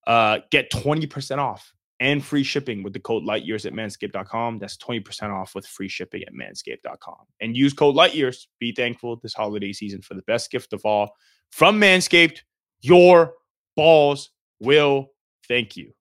[0.07, 4.59] Uh, get 20% off and free shipping with the code LIGHTYEARS at manscaped.com.
[4.59, 7.27] That's 20% off with free shipping at manscaped.com.
[7.41, 8.47] And use code LIGHTYEARS.
[8.59, 11.15] Be thankful this holiday season for the best gift of all
[11.51, 12.39] from Manscaped.
[12.81, 13.35] Your
[13.77, 14.31] balls
[14.61, 15.11] will
[15.47, 15.93] thank you.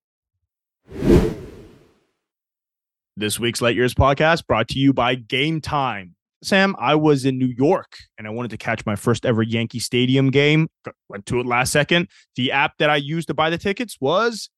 [3.17, 6.15] This week's Light Years podcast brought to you by Game Time.
[6.41, 9.79] Sam, I was in New York and I wanted to catch my first ever Yankee
[9.79, 10.69] Stadium game.
[11.09, 12.07] Went to it last second.
[12.35, 14.49] The app that I used to buy the tickets was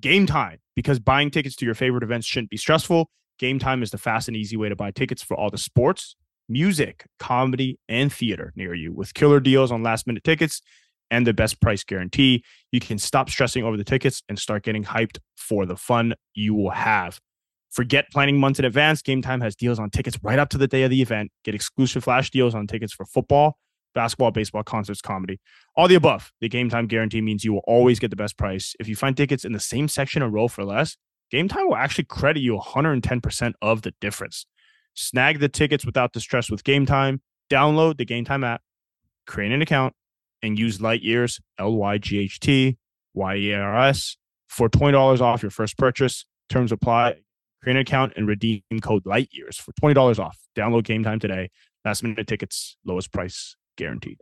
[0.00, 3.10] Game Time because buying tickets to your favorite events shouldn't be stressful.
[3.38, 6.16] Game Time is the fast and easy way to buy tickets for all the sports,
[6.48, 10.60] music, comedy, and theater near you with killer deals on last minute tickets
[11.12, 12.44] and the best price guarantee.
[12.72, 16.54] You can stop stressing over the tickets and start getting hyped for the fun you
[16.54, 17.20] will have.
[17.70, 19.00] Forget planning months in advance.
[19.00, 21.30] Game Time has deals on tickets right up to the day of the event.
[21.44, 23.58] Get exclusive flash deals on tickets for football,
[23.94, 25.38] basketball, baseball, concerts, comedy,
[25.76, 26.32] all the above.
[26.40, 28.74] The Game Time guarantee means you will always get the best price.
[28.80, 30.96] If you find tickets in the same section or row for less,
[31.30, 34.46] Game Time will actually credit you 110% of the difference.
[34.94, 37.22] Snag the tickets without the stress with Game Time.
[37.50, 38.62] Download the Game Time app,
[39.26, 39.94] create an account,
[40.42, 42.78] and use Light Years, L Y G H T
[43.14, 44.16] Y E R S,
[44.48, 46.26] for $20 off your first purchase.
[46.48, 47.16] Terms apply.
[47.62, 50.38] Create an account and redeem code Light Years for $20 off.
[50.56, 51.50] Download Game Time today.
[51.84, 54.18] Last minute tickets, lowest price guaranteed.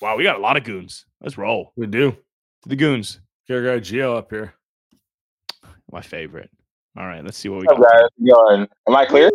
[0.00, 1.04] Wow, we got a lot of goons.
[1.20, 1.72] Let's roll.
[1.76, 2.12] We do.
[2.12, 4.54] To the goons, Get our guy Geo up here.
[5.90, 6.50] my favorite.
[6.96, 7.78] All right, let's see what we got.
[7.78, 8.68] that going?
[8.88, 9.30] Am I clear?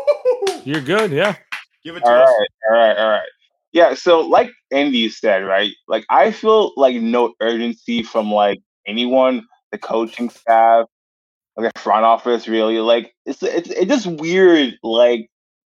[0.64, 1.10] You're good.
[1.12, 1.36] Yeah.
[1.84, 2.28] Give it to All us.
[2.28, 3.28] right, all right, all right.
[3.72, 5.72] Yeah, so like Andy said, right?
[5.88, 10.86] Like I feel like no urgency from like anyone, the coaching staff,
[11.56, 12.78] like the front office, really.
[12.78, 14.78] Like it's it's it's just weird.
[14.82, 15.30] Like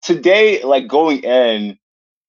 [0.03, 1.79] today, like going in,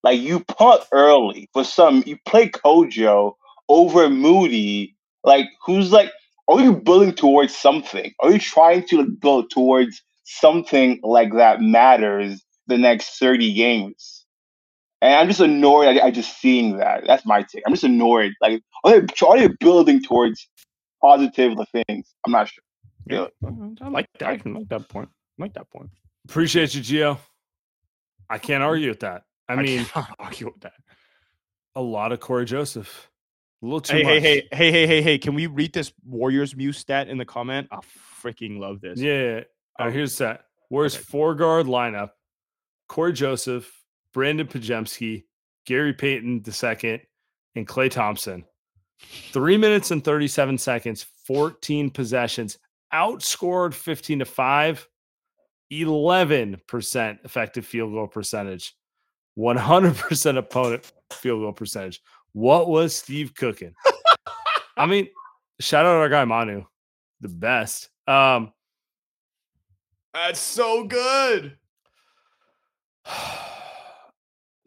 [0.03, 3.33] like you punt early for some, you play CoJo
[3.67, 4.95] over Moody.
[5.23, 6.11] Like who's like,
[6.47, 8.13] are you building towards something?
[8.19, 14.25] Are you trying to like, build towards something like that matters the next 30 games?
[15.01, 17.05] And I'm just annoyed at, at just seeing that.
[17.05, 17.63] That's my take.
[17.65, 18.33] I'm just annoyed.
[18.41, 20.47] Like, are they, are they building towards
[21.05, 22.15] positive things?
[22.25, 22.63] I'm not sure.
[23.07, 23.83] Yeah, mm-hmm.
[23.83, 24.27] I like that.
[24.45, 25.09] I like that point.
[25.39, 25.89] I like that point.
[26.27, 27.17] Appreciate you, Gio.
[28.29, 28.69] I can't mm-hmm.
[28.69, 29.23] argue with that.
[29.47, 29.85] I mean,
[30.19, 30.73] argue with that.
[31.75, 33.09] a lot of Cory Joseph.
[33.61, 34.11] A little too hey, much.
[34.13, 35.17] Hey, hey, hey, hey, hey, hey!
[35.17, 37.67] Can we read this Warriors Muse stat in the comment?
[37.71, 37.79] I
[38.21, 38.99] freaking love this.
[38.99, 39.41] Yeah.
[39.79, 40.45] Oh, here's that.
[40.69, 41.03] Warriors okay.
[41.03, 42.09] four guard lineup:
[42.87, 43.71] Cory Joseph,
[44.13, 45.25] Brandon Podziemski,
[45.65, 47.01] Gary Payton II,
[47.55, 48.45] and Klay Thompson.
[48.99, 52.57] Three minutes and 37 seconds, 14 possessions,
[52.93, 54.87] outscored 15 to 5,
[55.71, 58.73] 11% effective field goal percentage,
[59.37, 62.01] 100% opponent field goal percentage.
[62.33, 63.73] What was Steve cooking?
[64.77, 65.07] I mean,
[65.59, 66.65] shout out our guy Manu,
[67.21, 67.89] the best.
[68.07, 68.53] Um,
[70.13, 71.57] That's so good.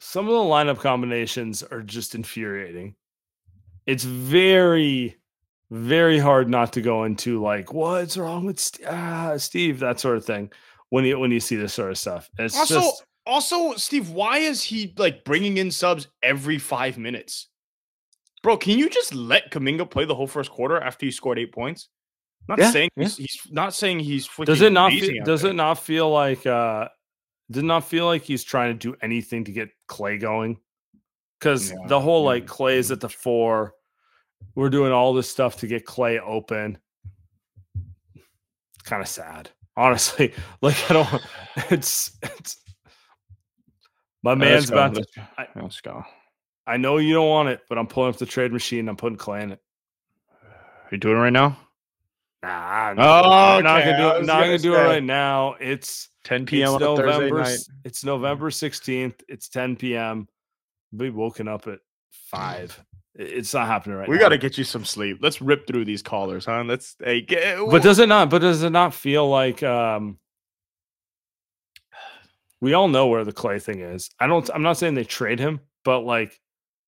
[0.01, 2.95] some of the lineup combinations are just infuriating.
[3.89, 5.17] It's very,
[5.71, 10.19] very hard not to go into like, what's wrong with St- ah, Steve, that sort
[10.19, 10.53] of thing
[10.91, 12.31] when you when you see this sort of stuff.
[12.39, 17.49] It's also, just also, Steve, why is he like bringing in subs every five minutes?
[18.43, 21.53] Bro, can you just let Kuminga play the whole first quarter after you scored eight
[21.53, 21.89] points?
[22.47, 23.05] Not yeah, saying yeah.
[23.05, 25.51] he's, he's, not saying he's does it not feel, does there.
[25.51, 26.89] it not feel like uh
[27.51, 30.59] did not feel like he's trying to do anything to get Klay going.
[31.39, 33.75] Because yeah, the whole like Klay is at the four.
[34.55, 36.79] We're doing all this stuff to get Klay open.
[38.15, 39.51] It's kind of sad.
[39.77, 40.33] Honestly.
[40.63, 41.09] Like I don't
[41.71, 42.61] it's it's
[44.23, 45.05] my man's about to
[45.37, 46.05] I, let's go.
[46.67, 48.89] I know you don't want it, but I'm pulling up the trade machine.
[48.89, 49.61] I'm putting Klay in it.
[50.43, 51.57] Are you doing it right now?
[52.43, 53.63] Nah, no, oh, okay.
[53.63, 54.27] not gonna do it.
[54.27, 55.55] Not gonna, do it right now.
[55.61, 56.75] It's 10 p.m.
[56.75, 57.47] It's November.
[57.85, 59.23] It's November 16th.
[59.29, 60.29] It's 10 p.m.
[60.93, 61.81] We woken up at
[62.11, 62.79] five.
[63.19, 64.13] It's not happening right now.
[64.13, 64.23] we now.
[64.23, 65.19] got to get you some sleep.
[65.21, 66.63] Let's rip through these callers, huh?
[66.65, 66.95] Let's.
[67.03, 68.31] Hey, get, but does it not?
[68.31, 70.19] But does it not feel like um?
[72.61, 74.09] We all know where the Klay thing is.
[74.21, 74.49] I don't.
[74.55, 76.41] I'm not saying they trade him, but like,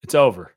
[0.05, 0.55] it's over.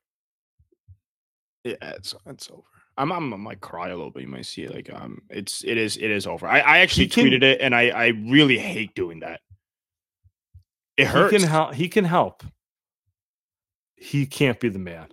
[1.63, 2.61] Yeah, it's it's over.
[2.97, 4.21] I'm, I'm I might cry a little bit.
[4.21, 4.75] You might see it.
[4.75, 6.47] Like um, it's it is it is over.
[6.47, 9.41] I, I actually can, tweeted it, and I I really hate doing that.
[10.97, 11.31] It hurts.
[11.31, 11.73] He can help.
[11.73, 12.43] He can help.
[13.95, 15.07] He can't be the man.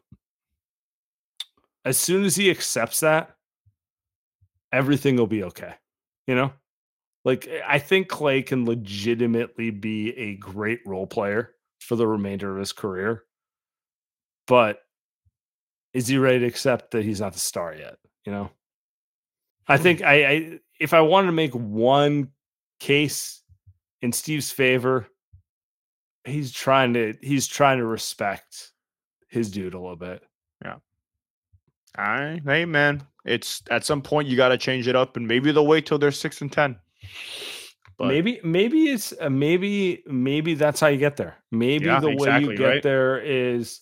[1.84, 3.36] As soon as he accepts that,
[4.72, 5.74] everything will be okay.
[6.26, 6.52] You know,
[7.24, 12.58] like I think Klay can legitimately be a great role player for the remainder of
[12.58, 13.24] his career,
[14.46, 14.80] but
[15.92, 17.96] is he ready to accept that he's not the star yet?
[18.24, 18.50] You know,
[19.66, 19.82] I hmm.
[19.82, 22.28] think I, I if I wanted to make one
[22.78, 23.42] case
[24.02, 25.06] in Steve's favor,
[26.24, 28.72] he's trying to he's trying to respect
[29.28, 30.22] his dude a little bit.
[30.64, 30.76] Yeah.
[31.98, 32.40] All right.
[32.44, 33.02] Hey man.
[33.24, 36.10] It's at some point you gotta change it up and maybe they'll wait till they're
[36.10, 36.76] six and ten.
[37.98, 41.36] But maybe maybe it's uh, maybe maybe that's how you get there.
[41.50, 42.82] Maybe yeah, the exactly, way you get right?
[42.82, 43.80] there is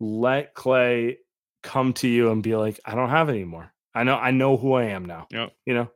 [0.00, 1.16] let Klay
[1.62, 3.72] come to you and be like, I don't have anymore.
[3.94, 5.28] I know I know who I am now.
[5.30, 5.48] Yeah.
[5.66, 5.90] You know,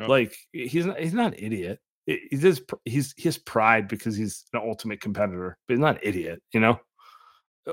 [0.00, 0.08] yep.
[0.08, 1.78] like he's not he's not an idiot.
[2.06, 6.00] He's just, he's he has pride because he's an ultimate competitor, but he's not an
[6.02, 6.42] idiot.
[6.52, 6.80] You know,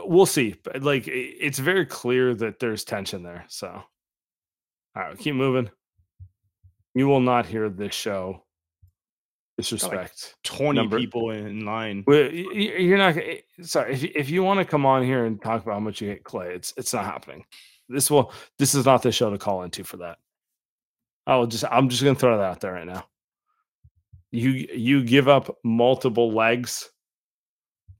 [0.03, 0.55] we'll see.
[0.79, 3.45] Like it's very clear that there's tension there.
[3.47, 3.83] So, all
[4.95, 5.69] right, keep moving.
[6.93, 8.43] You will not hear this show
[9.57, 9.93] disrespect.
[9.93, 10.97] Like Twenty number.
[10.97, 12.03] people in line.
[12.07, 13.17] You're not.
[13.17, 16.01] Eh, sorry, if if you want to come on here and talk about how much
[16.01, 17.45] you hate Klay it's it's not happening.
[17.89, 18.31] This will.
[18.57, 20.17] This is not the show to call into for that.
[21.27, 21.63] I will just.
[21.69, 23.05] I'm just gonna throw that out there right now.
[24.31, 26.89] You you give up multiple legs,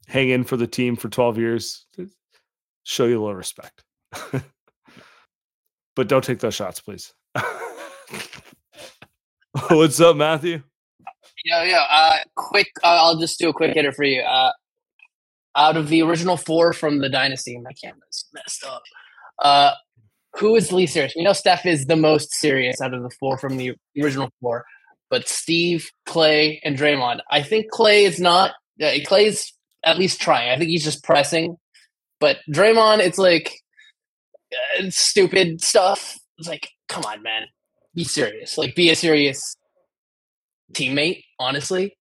[0.07, 1.85] hang in for the team for 12 years,
[2.83, 3.83] show you a little respect.
[5.95, 7.13] but don't take those shots, please.
[9.69, 10.61] What's up, Matthew?
[11.43, 11.85] Yeah, yeah.
[11.89, 14.21] Uh, quick, uh, I'll just do a quick hitter for you.
[14.21, 14.51] Uh,
[15.55, 18.83] out of the original four from the dynasty, my camera's messed up.
[19.39, 19.71] Uh,
[20.37, 21.13] who is least serious?
[21.15, 24.65] We know Steph is the most serious out of the four from the original four,
[25.09, 27.19] but Steve, Klay, and Draymond.
[27.31, 28.51] I think Klay is not.
[28.81, 29.54] Uh, Klay's
[29.85, 30.49] at least trying.
[30.49, 31.57] I think he's just pressing.
[32.19, 33.53] But Draymond, it's like
[34.79, 36.17] uh, stupid stuff.
[36.37, 37.43] It's like, come on, man,
[37.93, 38.57] be serious.
[38.57, 39.55] Like, be a serious
[40.73, 41.97] teammate, honestly.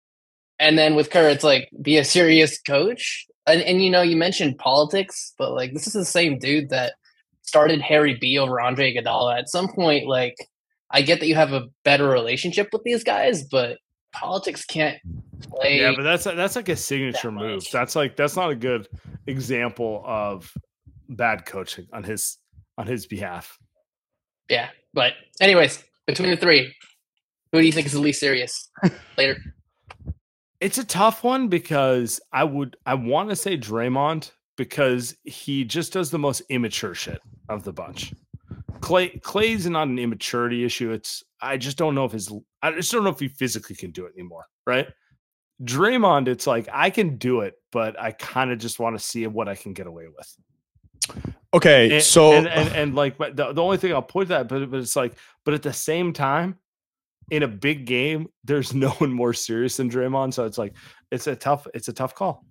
[0.59, 3.27] And then with Kerr, it's like be a serious coach.
[3.47, 6.95] And and you know, you mentioned politics, but like this is the same dude that
[7.43, 9.39] started Harry B over Andre Iguodala.
[9.39, 10.35] At some point, like
[10.91, 13.79] I get that you have a better relationship with these guys, but
[14.13, 14.99] politics can't
[15.43, 15.81] play.
[15.81, 17.65] Yeah, but that's that's like a signature that move.
[17.73, 18.89] That's like that's not a good
[19.27, 20.53] example of
[21.09, 22.39] bad coaching on his
[22.77, 23.59] on his behalf.
[24.49, 26.75] Yeah, but anyways, between the three,
[27.53, 28.71] who do you think is the least serious
[29.19, 29.37] later?
[30.61, 35.93] It's a tough one because I would I want to say Draymond because he just
[35.93, 37.21] does the most immature shit.
[37.49, 38.13] of the bunch.
[38.81, 40.93] Klay Klay's not an immaturity issue.
[40.93, 43.91] It's I just don't know if his I just don't know if he physically can
[43.91, 44.47] do it anymore.
[44.67, 44.89] Right.
[45.63, 49.27] Draymond, it's like I can do it, but I kind of just want to see
[49.27, 50.37] what I can get away with.
[51.55, 54.49] Okay, And, so and, and and like, but the, the only thing I'll put that,
[54.49, 55.15] but but it's like,
[55.45, 56.59] but at the same time,
[57.31, 60.35] in a big game, there's no one more serious than Draymond.
[60.35, 60.75] So it's like,
[61.11, 62.45] it's a tough, it's a tough call.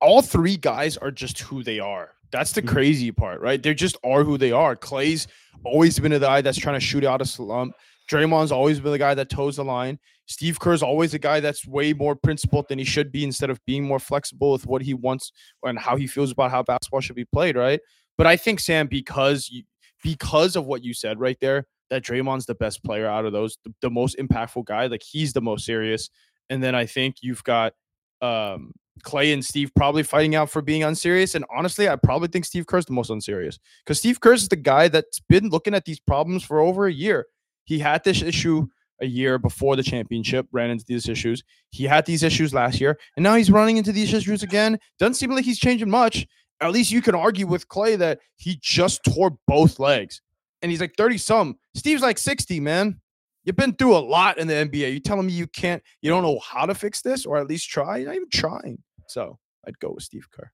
[0.00, 2.12] all three guys are just who they are.
[2.30, 2.68] That's the Mhm.
[2.68, 3.62] crazy part, right?
[3.62, 4.76] They just are who they are.
[4.76, 5.26] Klay's
[5.64, 7.74] always been the guy that's trying to shoot out a slump.
[8.10, 9.98] Draymond's always been the guy that toes the line.
[10.26, 13.64] Steve Kerr's always a guy that's way more principled than he should be instead of
[13.66, 17.16] being more flexible with what he wants and how he feels about how basketball should
[17.16, 17.80] be played, right?
[18.16, 19.64] But I think Sam, because you,
[20.02, 23.56] because of what you said right there, that Draymond's the best player out of those,
[23.64, 24.86] the, the most impactful guy.
[24.86, 26.10] Like he's the most serious.
[26.50, 27.72] And then I think you've got
[28.20, 28.72] um
[29.02, 31.34] Klay and Steve probably fighting out for being unserious.
[31.34, 34.56] And honestly, I probably think Steve Kerr's the most unserious because Steve Kerr is the
[34.56, 37.26] guy that's been looking at these problems for over a year.
[37.64, 38.66] He had this issue
[39.00, 41.42] a year before the championship, ran into these issues.
[41.70, 44.78] He had these issues last year, and now he's running into these issues again.
[44.98, 46.26] Doesn't seem like he's changing much.
[46.60, 50.20] At least you can argue with Klay that he just tore both legs
[50.62, 51.58] and he's like 30 some.
[51.74, 53.00] Steve's like 60, man.
[53.44, 54.92] You've been through a lot in the NBA.
[54.92, 57.70] You telling me you can't, you don't know how to fix this or at least
[57.70, 57.98] try?
[57.98, 58.82] You're not even trying.
[59.08, 60.50] So I'd go with Steve Kerr.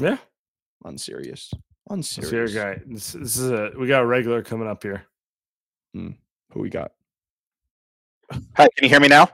[0.00, 0.16] Yeah,
[0.84, 1.50] Unserious.
[1.90, 2.54] it's your Unserious.
[2.54, 2.80] guy.
[2.86, 5.04] This, this is a we got a regular coming up here.
[5.94, 6.14] Who
[6.54, 6.92] we got?
[8.32, 9.28] Hi, can you hear me now?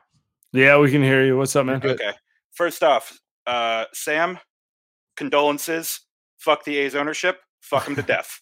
[0.53, 1.37] Yeah, we can hear you.
[1.37, 1.81] What's up, man?
[1.85, 2.13] Okay.
[2.53, 4.39] First off, uh, Sam,
[5.17, 6.01] condolences.
[6.39, 7.39] Fuck the A's ownership.
[7.61, 8.41] Fuck him to death.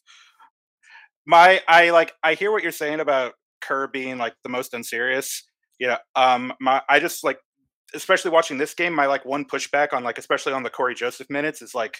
[1.27, 5.43] My, I like, I hear what you're saying about Kerr being like the most unserious.
[5.81, 5.99] Yeah.
[6.15, 6.53] Um.
[6.61, 7.39] My, I just like,
[7.95, 8.93] especially watching this game.
[8.93, 11.99] My like one pushback on like, especially on the Cory Joseph minutes is like,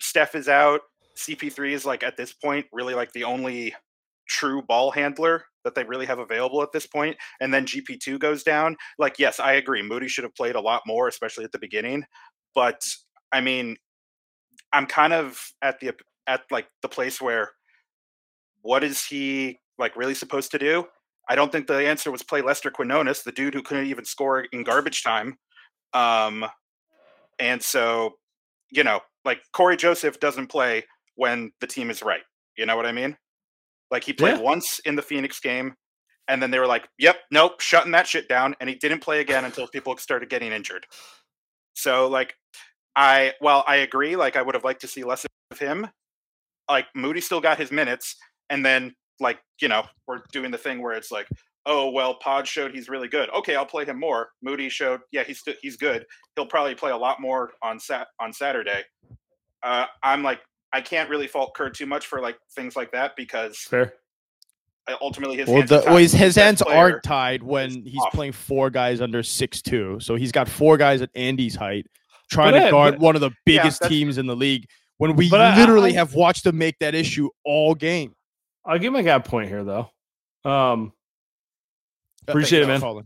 [0.00, 0.82] Steph is out.
[1.16, 3.74] CP3 is like at this point really like the only
[4.28, 7.16] true ball handler that they really have available at this point.
[7.40, 8.76] And then GP2 goes down.
[8.98, 9.82] Like, yes, I agree.
[9.82, 12.04] Moody should have played a lot more, especially at the beginning.
[12.54, 12.82] But
[13.32, 13.76] I mean,
[14.72, 15.92] I'm kind of at the
[16.26, 17.50] at like the place where
[18.62, 20.86] what is he like really supposed to do?
[21.28, 24.40] I don't think the answer was play Lester Quinones, the dude who couldn't even score
[24.52, 25.36] in garbage time.
[25.92, 26.44] Um,
[27.38, 28.14] and so,
[28.70, 30.84] you know, like Cory Joseph doesn't play
[31.16, 32.22] when the team is right.
[32.56, 33.16] You know what I mean?
[33.90, 34.42] Like he played Yeah.
[34.42, 35.74] once in the Phoenix game,
[36.28, 39.20] and then they were like, "Yep, nope, shutting that shit down," and he didn't play
[39.20, 40.86] again until people started getting injured.
[41.74, 42.34] So, like,
[42.96, 44.16] I well, I agree.
[44.16, 45.88] Like, I would have liked to see less of him.
[46.68, 48.16] Like, Moody still got his minutes,
[48.50, 51.26] and then like, you know, we're doing the thing where it's like,
[51.64, 53.28] oh well, Pod showed he's really good.
[53.30, 54.28] Okay, I'll play him more.
[54.42, 56.04] Moody showed, yeah, he's st- he's good.
[56.36, 58.82] He'll probably play a lot more on sat on Saturday.
[59.62, 60.40] Uh, I'm like,
[60.72, 63.94] I can't really fault Kerr too much for like things like that because Fair.
[64.88, 67.96] uh, ultimately his Well, hands the, are, well, his, his hands aren't tied when he's
[68.00, 68.12] off.
[68.12, 69.98] playing four guys under six two.
[70.00, 71.86] So he's got four guys at Andy's height
[72.30, 74.66] trying But, to guard but- one of the biggest that's- teams in the league.
[74.98, 78.14] When we But I- literally I- have watched him make that issue all game.
[78.66, 79.90] I'll give my guy a point here, though.
[80.44, 80.92] Um,
[82.28, 83.04] Appreciate it, man.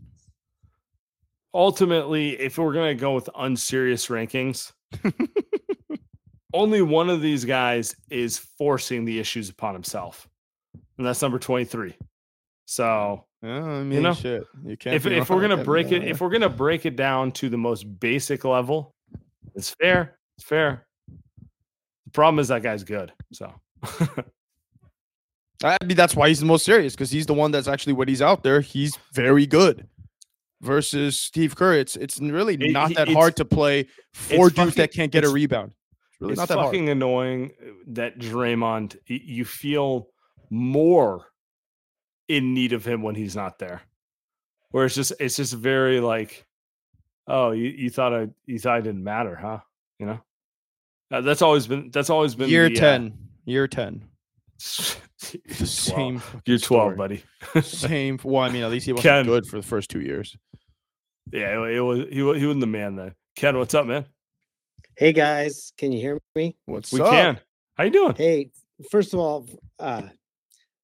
[1.53, 4.71] Ultimately, if we're gonna go with unserious rankings,
[6.53, 10.27] only one of these guys is forcing the issues upon himself,
[10.97, 11.97] and that's number twenty-three.
[12.65, 14.45] So Yeah, I mean, you know, shit.
[14.65, 17.49] You can't if if we're gonna break it, if we're gonna break it down to
[17.49, 18.95] the most basic level,
[19.53, 20.17] it's fair.
[20.37, 20.87] It's fair.
[22.05, 23.11] The problem is that guy's good.
[23.33, 23.53] So
[25.63, 28.07] I mean, that's why he's the most serious because he's the one that's actually when
[28.07, 29.87] he's out there, he's very good.
[30.61, 34.91] Versus Steve Kerr, it's it's really It- not that hard to play four dudes that
[34.93, 35.71] can't get a rebound.
[36.11, 36.67] It's really it's not that hard.
[36.67, 40.07] fucking annoying uh, that Draymond, you feel
[40.51, 41.25] more
[42.27, 43.81] in need of him when he's not there.
[44.69, 46.45] Where it's just it's just very like,
[47.27, 49.59] oh, you, you thought I you thought I didn't matter, huh?
[49.97, 50.19] You know,
[51.09, 53.13] Uh, that's always been that's always been Year the, uh, ten,
[53.45, 54.03] year ten,
[55.33, 55.69] you're the 12.
[55.69, 56.21] same.
[56.45, 56.95] You're twelve, story.
[56.95, 57.23] buddy.
[57.61, 58.19] Same.
[58.23, 59.25] Well, I mean, at least he wasn't Ken.
[59.25, 60.35] good for the first two years.
[61.31, 63.13] yeah, it, it was he wa- he wasn't the man then.
[63.35, 64.05] Ken, what's up, man?
[64.97, 66.55] Hey guys, can you hear me?
[66.65, 66.99] What's up?
[66.99, 67.11] We up?
[67.11, 67.39] can.
[67.77, 68.15] How you doing?
[68.15, 68.51] Hey,
[68.91, 69.47] first of all,
[69.79, 70.03] uh,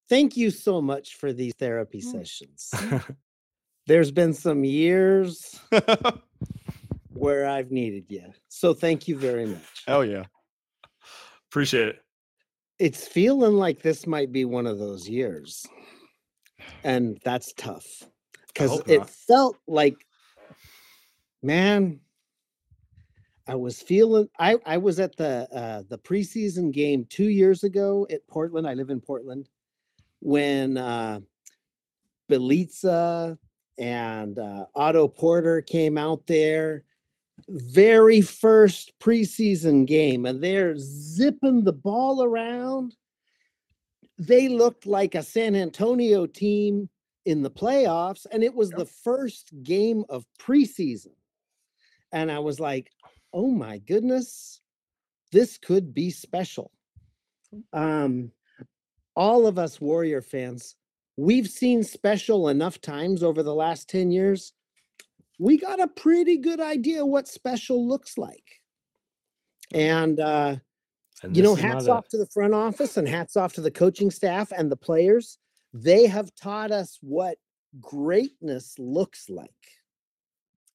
[0.09, 2.11] thank you so much for these therapy Mm.
[2.11, 2.71] sessions.
[3.87, 5.59] There's been some years
[7.13, 9.83] where I've needed you, so thank you very much.
[9.87, 10.25] Hell yeah.
[11.51, 11.99] Appreciate it.
[12.79, 15.65] It's feeling like this might be one of those years,
[16.83, 17.85] and that's tough
[18.47, 19.95] because it felt like,
[21.41, 21.99] man,
[23.47, 28.05] I was feeling I I was at the uh the preseason game 2 years ago
[28.11, 28.67] at Portland.
[28.67, 29.49] I live in Portland
[30.19, 31.21] when uh
[32.29, 33.37] Bjelica
[33.77, 36.83] and uh, Otto Porter came out there.
[37.49, 42.95] Very first preseason game, and they're zipping the ball around.
[44.17, 46.89] They looked like a San Antonio team
[47.25, 51.13] in the playoffs, and it was the first game of preseason.
[52.11, 52.91] And I was like,
[53.33, 54.61] oh my goodness,
[55.31, 56.71] this could be special.
[57.73, 58.31] Um,
[59.15, 60.75] all of us Warrior fans
[61.17, 64.53] we've seen special enough times over the last 10 years.
[65.39, 68.43] We got a pretty good idea what special looks like.
[69.73, 70.57] And, uh,
[71.23, 73.61] And you know, hats not a- off to the front office and hats off to
[73.61, 75.37] the coaching staff and the players.
[75.73, 77.37] They have taught us what
[77.79, 79.51] greatness looks like.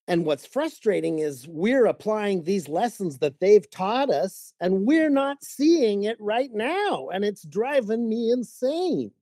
[0.08, 5.42] And what's frustrating is we're applying these lessons that they've taught us and we're not
[5.44, 7.08] seeing it right now.
[7.08, 9.12] And it's driving me insane.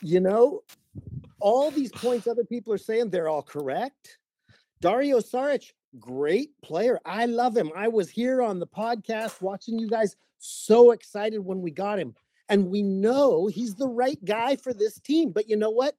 [0.00, 0.62] You know,
[1.40, 4.18] all these points other people are saying, they're all correct.
[4.80, 6.98] Dario Saric, great player.
[7.04, 7.70] I love him.
[7.76, 12.14] I was here on the podcast watching you guys so excited when we got him.
[12.48, 15.32] And we know he's the right guy for this team.
[15.32, 15.94] But you know what?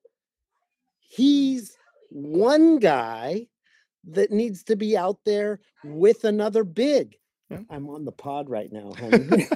[0.99, 1.77] He's
[2.09, 3.47] one guy
[4.05, 7.17] that needs to be out there with another big.
[7.49, 7.59] Yeah.
[7.69, 9.17] I'm on the pod right now, honey.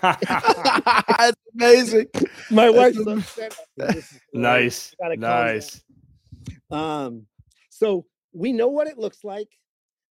[0.00, 2.06] That's amazing.
[2.50, 3.58] My That's wife's upset.
[3.78, 3.94] at me.
[3.94, 4.42] This is great.
[4.42, 4.94] nice.
[5.00, 5.46] Gotta calm down.
[5.46, 5.82] Nice.
[6.70, 7.26] Um,
[7.68, 9.48] so we know what it looks like,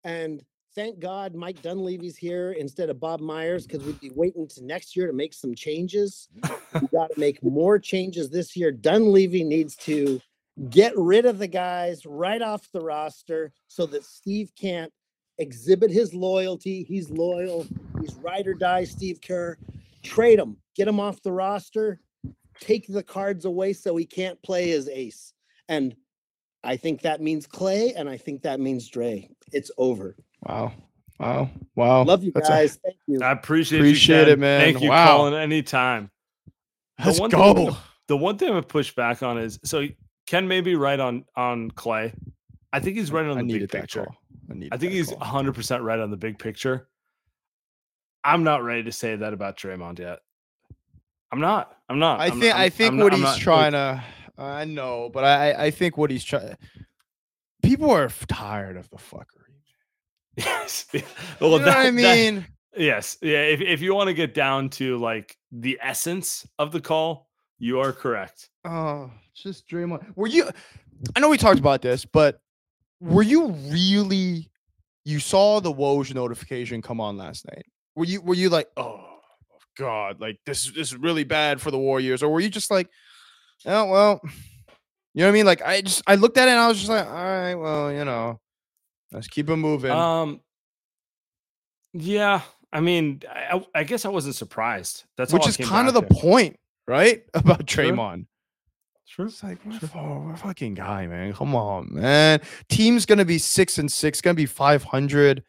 [0.04, 0.41] and
[0.76, 4.95] thank God Mike Dunleavy's here instead of Bob Myers because we'd be waiting to next
[4.95, 6.28] year to make some changes.
[6.80, 8.72] we got to make more changes this year.
[8.72, 10.22] Dunleavy needs to
[10.70, 14.93] get rid of the guys right off the roster so that Steve can't
[15.38, 16.84] exhibit his loyalty.
[16.84, 17.66] He's loyal.
[18.00, 18.84] He's ride or die.
[18.84, 19.58] Steve Kerr.
[20.04, 20.58] Trade him.
[20.76, 22.00] Get him off the roster.
[22.60, 25.34] Take the cards away so he can't play his ace.
[25.68, 25.96] And
[26.64, 29.28] I think that means Klay, and I think that means Dre.
[29.52, 30.16] It's over.
[30.48, 30.74] Wow.
[31.20, 31.50] Wow.
[31.76, 32.04] Wow.
[32.04, 32.80] Love you That's a- guys.
[32.84, 33.20] Thank you.
[33.24, 34.62] I appreciate Appreciate you, it, man.
[34.62, 35.06] Thank you, Wow.
[35.18, 36.10] calling anytime.
[37.00, 37.54] The Let's one go.
[37.54, 37.76] thing-
[38.08, 39.88] The one thing I push back on is so
[40.28, 42.14] Ken may be right on on Klay.
[42.74, 44.08] I think he's right on I the big needed that picture.
[44.72, 46.88] I, think he's 100% right on the big picture.
[48.24, 50.20] I'm not ready to say that about Draymond yet.
[51.32, 51.76] I'm not.
[51.89, 52.20] I'm not.
[52.20, 54.04] I I'm- think I think I'm what not- he's not- trying to.
[54.38, 56.56] I know, but I I think what he's trying.
[57.64, 59.26] People are tired of the fuckery.
[60.38, 60.86] Yes.
[61.39, 62.45] Well, you know what I that- that- mean?
[62.76, 63.18] yes.
[63.22, 63.41] Yeah.
[63.43, 67.28] If, if you want to get down to like the essence of the call,
[67.60, 68.49] you are correct.
[68.66, 70.16] Oh, just Draymond.
[70.16, 70.49] Were you?
[71.16, 72.41] I know we talked about this, but
[73.02, 74.49] were you really?
[75.04, 77.66] You saw the Woj notification come on last night.
[77.95, 78.22] Were you?
[78.22, 79.04] Were you like, oh
[79.78, 80.66] God, like this?
[80.68, 82.88] is This is really bad for the Warriors, or were you just like,
[83.66, 84.22] oh well,
[85.14, 85.45] you know what I mean?
[85.45, 87.91] Like I just I looked at it and I was just like, all right, well,
[87.91, 88.39] you know,
[89.12, 89.91] let's keep it moving.
[89.91, 90.39] Um.
[91.93, 92.41] Yeah.
[92.74, 95.04] I mean, I, I- guess I wasn't surprised.
[95.18, 97.24] That's which is kind of the point, right?
[97.34, 97.66] About.
[97.66, 98.16] Draymond.
[98.16, 98.26] Sure.
[99.20, 101.34] It's like we're, we're fucking guy, man.
[101.34, 102.41] Come on, man.
[102.70, 105.43] Team's gonna be six and six, gonna be five hundred.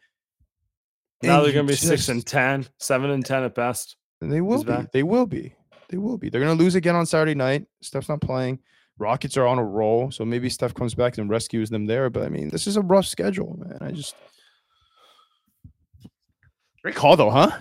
[1.21, 3.95] Now they're gonna be six and ten, seven and ten at best.
[4.19, 4.87] They will be.
[4.91, 5.55] They will be.
[5.89, 6.29] They will be.
[6.29, 7.65] They're gonna lose again on Saturday night.
[7.81, 8.59] Steph's not playing.
[8.99, 12.09] Rockets are on a roll, so maybe Steph comes back and rescues them there.
[12.09, 13.77] But I mean, this is a rough schedule, man.
[13.81, 14.15] I just
[16.83, 17.57] great call though, huh?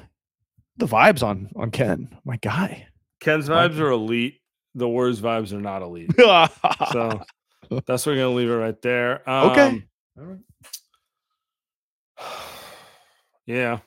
[0.77, 2.89] The vibes on on Ken, my guy.
[3.21, 4.42] Ken's vibes are elite.
[4.75, 6.11] The Warriors vibes are not elite.
[6.17, 7.23] So
[7.87, 9.23] that's where we're gonna leave it right there.
[9.29, 9.85] Okay.
[10.19, 10.45] Um,
[13.47, 13.79] Yeah.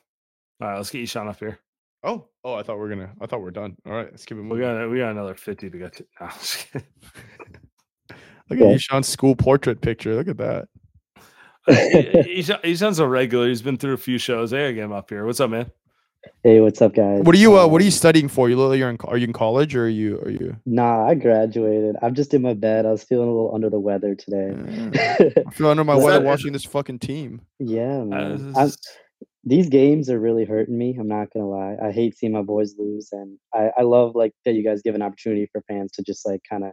[0.60, 1.58] All right, let's get Ishan up here.
[2.02, 3.12] Oh, oh, I thought we are gonna.
[3.20, 3.76] I thought we are done.
[3.86, 6.06] All right, let's keep it We got we got another fifty to get to.
[6.20, 6.68] No, I'm just.
[8.48, 10.14] Look at Ishan's school portrait picture.
[10.14, 10.68] Look at that.
[11.68, 13.48] Ishan, Ishan's a regular.
[13.48, 14.52] He's been through a few shows.
[14.52, 15.26] Hey, I gotta get him up here.
[15.26, 15.70] What's up, man?
[16.42, 17.22] Hey, what's up, guys?
[17.22, 17.58] What are you?
[17.58, 18.48] Uh, what are you Um, studying for?
[18.48, 18.98] You you're in.
[19.04, 20.18] Are you in college or are you?
[20.20, 20.56] Are you?
[20.64, 21.96] Nah, I graduated.
[22.02, 22.86] I'm just in my bed.
[22.86, 24.52] I was feeling a little under the weather today.
[25.46, 27.40] I feel under my weather watching this fucking team.
[27.58, 28.52] yeah, Uh, man.
[28.52, 28.76] this
[29.48, 30.96] these games are really hurting me.
[30.98, 31.76] I'm not gonna lie.
[31.82, 34.94] I hate seeing my boys lose, and I, I love like that you guys give
[34.96, 36.72] an opportunity for fans to just like kind of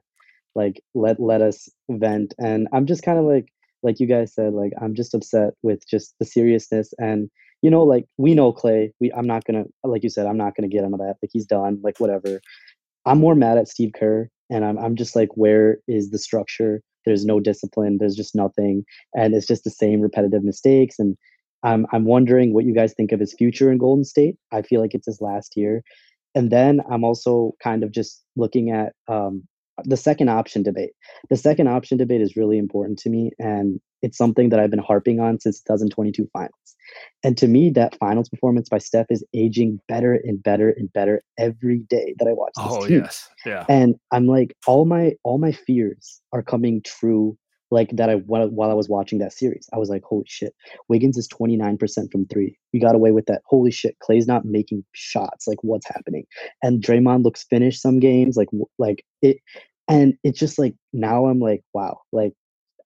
[0.55, 2.33] like let let us vent.
[2.39, 3.47] And I'm just kind of like
[3.83, 7.29] like you guys said, like I'm just upset with just the seriousness and
[7.63, 8.91] you know like we know Klay.
[8.99, 11.15] We I'm not gonna like you said I'm not gonna get into that.
[11.23, 11.79] Like he's done.
[11.81, 12.41] Like whatever.
[13.05, 16.81] I'm more mad at Steve Kerr, and I'm I'm just like, where is the structure?
[17.05, 17.97] There's no discipline.
[17.99, 18.83] There's just nothing,
[19.15, 20.99] and it's just the same repetitive mistakes.
[20.99, 21.17] And
[21.63, 24.35] I'm I'm wondering what you guys think of his future in Golden State.
[24.51, 25.81] I feel like it's his last year.
[26.35, 29.47] And then I'm also kind of just looking at um,
[29.83, 30.91] the second option debate.
[31.29, 34.79] The second option debate is really important to me, and it's something that I've been
[34.79, 36.51] harping on since 2022 finals.
[37.23, 41.23] And to me, that finals performance by Steph is aging better and better and better
[41.39, 42.99] every day that I watch this Oh team.
[42.99, 43.65] yes, yeah.
[43.69, 47.37] And I'm like, all my all my fears are coming true.
[47.73, 50.53] Like that, I while, while I was watching that series, I was like, holy shit,
[50.89, 52.55] Wiggins is 29% from three.
[52.71, 53.41] We got away with that.
[53.47, 55.47] Holy shit, Klay's not making shots.
[55.47, 56.25] Like, what's happening?
[56.61, 58.37] And Draymond looks finished some games.
[58.37, 59.37] Like, like it,
[59.87, 62.33] and it's just like now I'm like, wow, like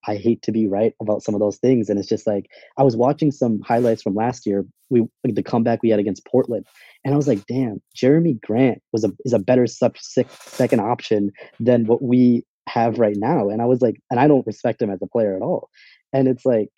[0.08, 1.90] I hate to be right about some of those things.
[1.90, 2.46] And it's just like
[2.78, 4.66] I was watching some highlights from last year.
[4.90, 6.66] We the comeback we had against Portland,
[7.04, 10.80] and I was like, damn, Jerami Grant was a is a better sub six, second
[10.80, 13.50] option than what we have right now.
[13.50, 15.70] And I was like, and I don't respect him as a player at all.
[16.14, 16.70] And it's like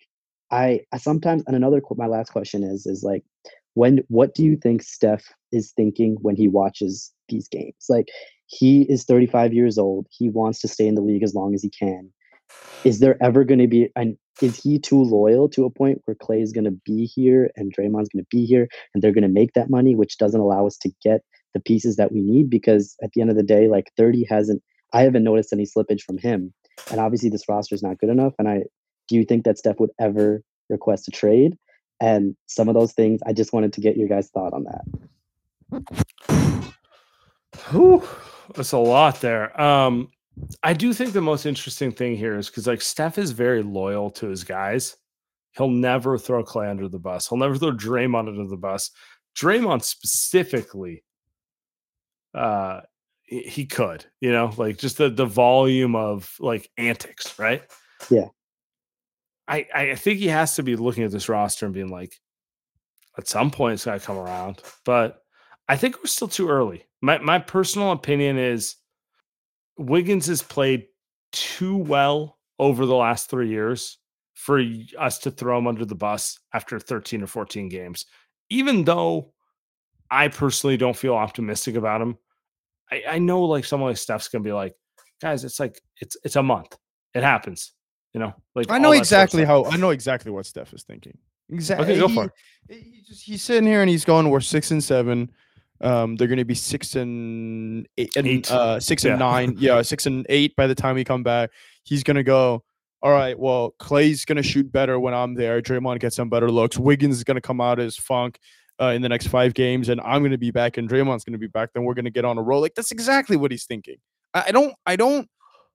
[0.50, 3.22] I I sometimes and another my last question is is like
[3.74, 7.86] when what do you think Steph is thinking when he watches these games?
[7.88, 8.08] Like
[8.46, 10.06] he is 35 years old.
[10.10, 12.10] He wants to stay in the league as long as he can.
[12.84, 16.14] Is there ever going to be and is he too loyal to a point where
[16.14, 19.22] Klay is going to be here and Draymond's going to be here and they're going
[19.22, 21.20] to make that money, which doesn't allow us to get
[21.52, 22.48] the pieces that we need?
[22.48, 24.62] Because at the end of the day, like 30 hasn't,
[24.92, 26.52] I haven't noticed any slippage from him.
[26.90, 28.34] And obviously, this roster is not good enough.
[28.38, 28.64] And I,
[29.08, 31.56] do you think that Steph would ever request a trade?
[32.00, 34.84] And some of those things, I just wanted to get your guys' thought on that.
[37.70, 38.02] Whew,
[38.54, 39.60] that's a lot there.
[39.60, 40.08] Um,
[40.62, 44.10] I do think the most interesting thing here is because like Steph is very loyal
[44.12, 44.96] to his guys.
[45.56, 47.28] He'll never throw Klay under the bus.
[47.28, 48.90] He'll never throw Draymond under the bus.
[49.36, 51.04] Draymond specifically,
[52.34, 52.80] uh,
[53.30, 57.62] he could, you know, like just the the volume of like antics, right?
[58.10, 58.26] Yeah.
[59.46, 62.20] I I think he has to be looking at this roster and being like,
[63.16, 65.22] at some point it's got to come around, but
[65.68, 66.86] I think we're still too early.
[67.00, 68.74] My my personal opinion is
[69.78, 70.86] Wiggins has played
[71.30, 73.98] too well over the last three years
[74.34, 74.60] for
[74.98, 78.06] us to throw him under the bus after 13 or 14 games.
[78.48, 79.32] Even though
[80.10, 82.18] I personally don't feel optimistic about him,
[82.92, 84.74] I, I know like someone like Steph's gonna be like,
[85.20, 86.76] guys, it's like it's it's a month.
[87.14, 87.72] It happens.
[88.12, 90.82] You know, like I know sort of exactly how I know exactly what Steph is
[90.82, 91.16] thinking.
[91.48, 91.92] Exactly.
[91.92, 92.32] Okay, go for it.
[92.82, 95.30] He just he's sitting here and he's going, we're six and seven.
[95.80, 98.50] Um, they're gonna be six and eight and Eight.
[98.50, 99.12] uh six Yeah.
[99.12, 99.56] and nine.
[99.58, 101.50] Yeah, six and eight by the time we come back.
[101.84, 102.64] He's gonna go.
[103.02, 105.62] All right, well, Klay's gonna shoot better when I'm there.
[105.62, 106.76] Draymond gets some better looks.
[106.78, 108.38] Wiggins is gonna come out as funk
[108.80, 111.46] uh, in the next five games, and I'm gonna be back, and Draymond's gonna be
[111.46, 111.70] back.
[111.74, 112.60] Then we're gonna get on a roll.
[112.60, 113.96] Like that's exactly what he's thinking.
[114.34, 115.28] I, I don't, I don't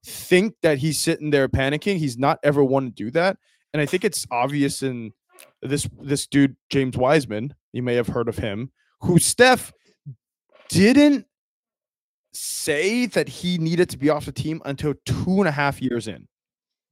[0.06, 1.98] think that he's sitting there panicking.
[1.98, 3.38] He's not ever one to do that,
[3.74, 5.14] and I think it's obvious in
[5.62, 7.54] this this dude James Wiseman.
[7.74, 9.72] You may have heard of him, who Steph
[10.70, 11.26] didn't
[12.34, 16.08] say that he needed to be off the team until two and a half years
[16.08, 16.28] in.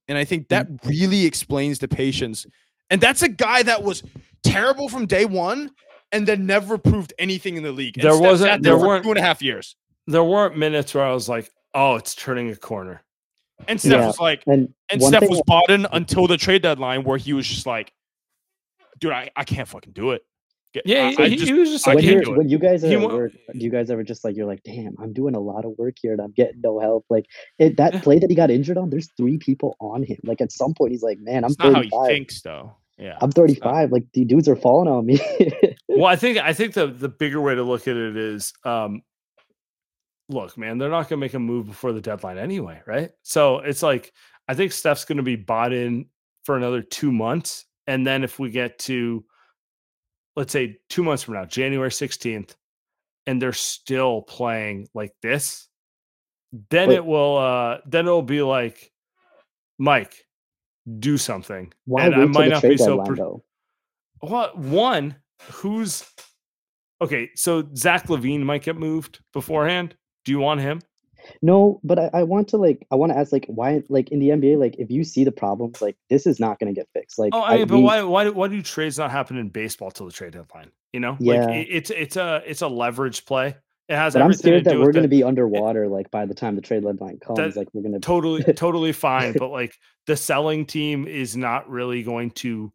[0.07, 2.45] And I think that really explains the patience.
[2.89, 4.03] And that's a guy that was
[4.43, 5.71] terrible from day one
[6.13, 7.97] and then never proved anything in the league.
[7.97, 9.75] And There Steph wasn't- sat there for weren't- two and a half years.
[10.07, 13.03] There weren't minutes where I was like, oh, it's turning a corner.
[13.67, 14.07] And Steph Yeah.
[14.07, 17.47] was like, And, and Steph was bought in until the trade deadline where he was
[17.47, 17.91] just like,
[18.99, 20.23] dude, I, I can't fucking do it.
[20.85, 22.37] Yeah, I- he, I just- he was just like, when, can't you're, do it.
[22.39, 24.47] when you guys are He at wa- work, do you guys ever just like you're
[24.47, 27.05] like, damn, I'm doing a lot of work here and I'm getting no help?
[27.09, 27.25] Like
[27.59, 30.17] it, that play that he got injured on, there's three people on him.
[30.23, 32.07] Like at some point, he's like, man, I'm It's not how he 35.
[32.07, 32.75] thinks, though.
[32.97, 33.17] Yeah.
[33.21, 33.91] I'm 35.
[33.91, 35.19] Like the dudes are falling on me.
[35.87, 39.01] well, I think I think the the bigger way to look at it is, um,
[40.29, 43.11] look, man, they're not going to make a move before the deadline anyway, right?
[43.23, 44.13] So it's like
[44.47, 46.07] I think Steph's going to be bought in
[46.43, 49.23] for another two months, and then if we get to,
[50.35, 52.55] let's say, two months from now, January sixteenth,
[53.25, 55.67] and they're still playing like this,
[56.69, 56.95] then Wait.
[56.95, 58.91] it will, uh then it'll be like,
[59.79, 60.22] Mike,
[60.99, 61.71] do something.
[61.85, 63.01] Why and I might not be so.
[63.03, 63.43] per- though?
[64.21, 65.15] what one
[65.51, 66.05] who's
[67.01, 70.79] okay so zach LaVine might get moved beforehand do you want him
[71.41, 74.19] No, but I, I want to like I want to ask like why like in
[74.19, 76.87] the NBA like if you see the problems like this is not going to get
[76.93, 77.19] fixed.
[77.19, 79.91] Like oh i mean but we- why why why do trades not happen in baseball
[79.91, 81.45] till the trade deadline you know Yeah.
[81.45, 83.57] like it, it's it's a it's a leverage play
[83.89, 86.33] it has But I'm scared to that we're going to be underwater like by the
[86.33, 87.37] time the trade deadline comes.
[87.37, 89.77] That- like we're going to totally totally fine but like
[90.07, 92.71] the selling team is not really going to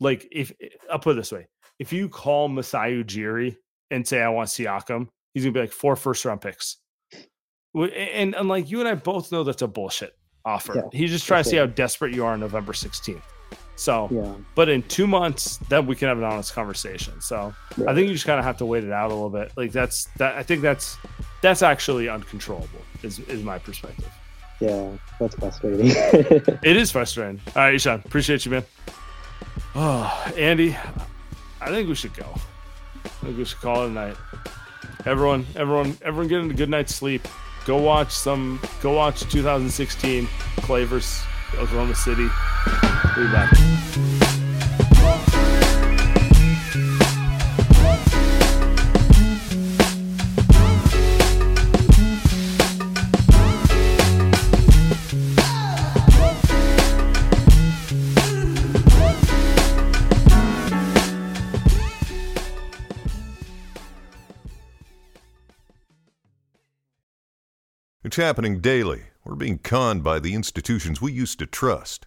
[0.00, 0.52] like if
[0.90, 1.46] i'll put it this way
[1.78, 3.56] if you call Masai Ujiri
[3.90, 6.76] and say i want siakam he's gonna be like four first round picks.
[7.74, 10.12] And, and like you and i both know that's a bullshit
[10.44, 10.74] offer.
[10.76, 13.22] Yeah, he's just trying to see how desperate you are on november 16th
[13.78, 14.34] So, Yeah.
[14.56, 17.20] but in two months, then we can have an honest conversation.
[17.20, 17.54] So,
[17.86, 19.52] I think you just kind of have to wait it out a little bit.
[19.56, 20.34] Like that's that.
[20.34, 20.96] I think that's
[21.42, 22.80] that's actually uncontrollable.
[23.04, 24.10] Is is my perspective.
[24.60, 25.86] Yeah, that's frustrating.
[26.64, 27.40] It is frustrating.
[27.54, 28.64] All right, Ishan, appreciate you, man.
[29.76, 30.76] Oh, Andy,
[31.60, 32.26] I think we should go.
[33.04, 34.16] I think we should call it a night.
[35.06, 37.22] Everyone, everyone, everyone, get a good night's sleep.
[37.64, 38.58] Go watch some.
[38.82, 40.26] Go watch 2016
[40.56, 41.22] Klay versus,
[41.54, 42.26] Oklahoma City.
[43.18, 43.52] Be back.
[68.04, 69.02] It's happening daily.
[69.24, 72.06] We're being conned by the institutions we used to trust.